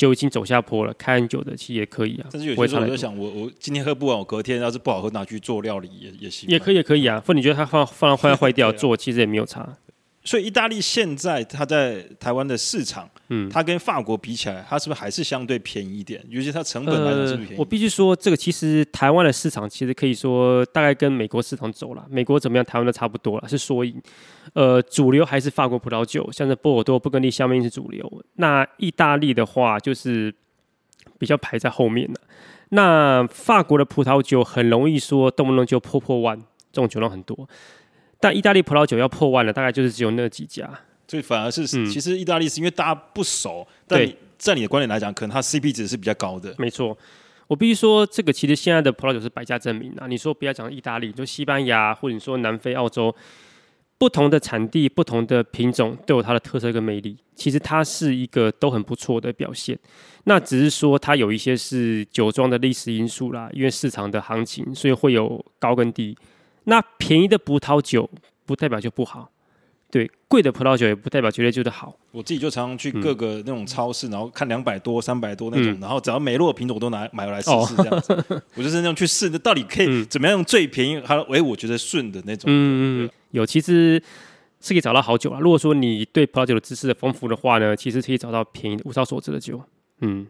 [0.00, 2.26] 酒已经走下坡了，开很久的其实也可以啊。
[2.32, 6.48] 但是有些时候我就想我，我我今天喝不完，我隔天要是不好喝，拿去做料理也也行。
[6.48, 7.22] 也可以，也可以啊。
[7.26, 9.76] 或你觉得它放放到快要坏掉， 做其实也没有差。
[10.22, 16.22] 所以意大利现在它在台湾的市场，嗯，它跟法国比起来，它是不是还是相对便宜一点？
[16.28, 17.54] 尤其它成本来讲是不是便宜？
[17.58, 22.06] 我必须说，这个其实台湾的市场其实可以说大概跟美国市场走了。
[22.10, 24.00] 美国怎么样，台湾都差不多了，是缩影。
[24.52, 28.22] 呃，主流还是法国葡萄酒，像是波尔多、布根地、香槟是主流。
[28.34, 30.34] 那意大利的话，就是
[31.18, 32.20] 比较排在后面的。
[32.70, 36.36] 那法国的葡萄酒很容易说动不动就破破万，
[36.70, 37.48] 这种酒量很多。
[38.20, 40.70] 但意大利葡萄酒要破万了，大概就是只有那几家，
[41.08, 46.54] 所以反而是、嗯、其实意大利是因为大家不熟，但你在你的观点来讲，可能它 CP 值是比较高的。
[46.58, 46.96] 没错，
[47.46, 50.06] 我必须说，这个其实现在的葡萄酒是百家争鸣啊。
[50.06, 53.14] 你说不要讲意大利，就西班牙或者你说南非、澳洲，
[53.96, 57.16] 不同的产地、不同的品种都有它的特色跟魅力。
[57.34, 59.78] 其实它是一个都很不错的表现。
[60.24, 66.14] 那只是说它有一些是酒庄的历史因素啦，因为市场的行情，所以会有高跟低。
[66.64, 68.08] 那便宜的葡萄酒
[68.46, 69.30] 不代表就不好，
[69.90, 71.96] 对，贵的葡萄酒也不代表绝对就是好。
[72.12, 78.12] 我自己就常常去各个那种超市，嗯、然后看两百多、三百多那种，嗯、然后只要没落的品种我都拿买回来试试这样子。
[78.12, 82.44] 哦、 我就是那种去试，到底可以怎么样用最便宜，还哎我觉得顺的那种。
[82.48, 84.02] 嗯嗯，有，其实
[84.60, 85.38] 是可以找到好酒啊。
[85.40, 89.62] 如果说你对葡萄酒的知识的丰富的话呢，其实可以找到便宜的物超所值的酒。
[90.00, 90.26] 嗯。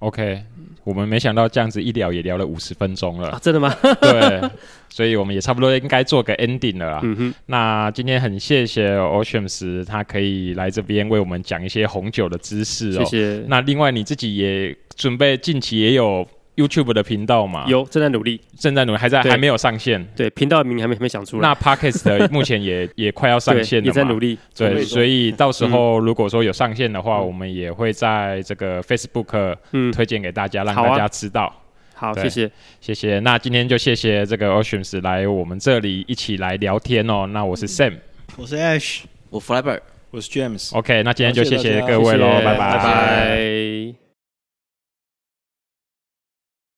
[0.00, 0.42] OK，
[0.84, 3.30] 我们没想到这样子一聊也聊了五十分钟了。
[3.30, 3.74] 啊，真的吗？
[4.00, 4.50] 对，
[4.88, 7.00] 所以我们也差不多应该做个 ending 了啦。
[7.02, 13.04] 嗯哼，那今天很谢谢 Oceans，他可以来这边为我们讲一些红酒的知识哦。
[13.04, 13.44] 谢谢。
[13.48, 16.26] 那另外你自己也准备近期也有。
[16.56, 20.04] YouTube 的频道嘛，有正在努力，正在努力，还在还没有上线。
[20.16, 21.48] 对，频道的名还没还没想出来。
[21.48, 24.38] 那 Podcast 的 目前也也快要上线了，也在努力。
[24.56, 29.56] 对，所以到时候如果说有上线的话，我们也会在这个 Facebook
[29.92, 31.54] 推荐给大家，让大家知道。
[31.94, 32.50] 好，谢谢，
[32.80, 33.18] 谢谢。
[33.20, 37.26] 那今天就谢谢这个 Oceans 来我们这里一起来聊天哦。
[37.26, 37.94] 那我是 Sam，
[38.36, 39.00] 我是 Ash，
[39.30, 39.80] 我 Flabber，
[40.10, 40.76] 我是 James。
[40.76, 44.05] OK，那今天就谢谢各位喽，拜拜。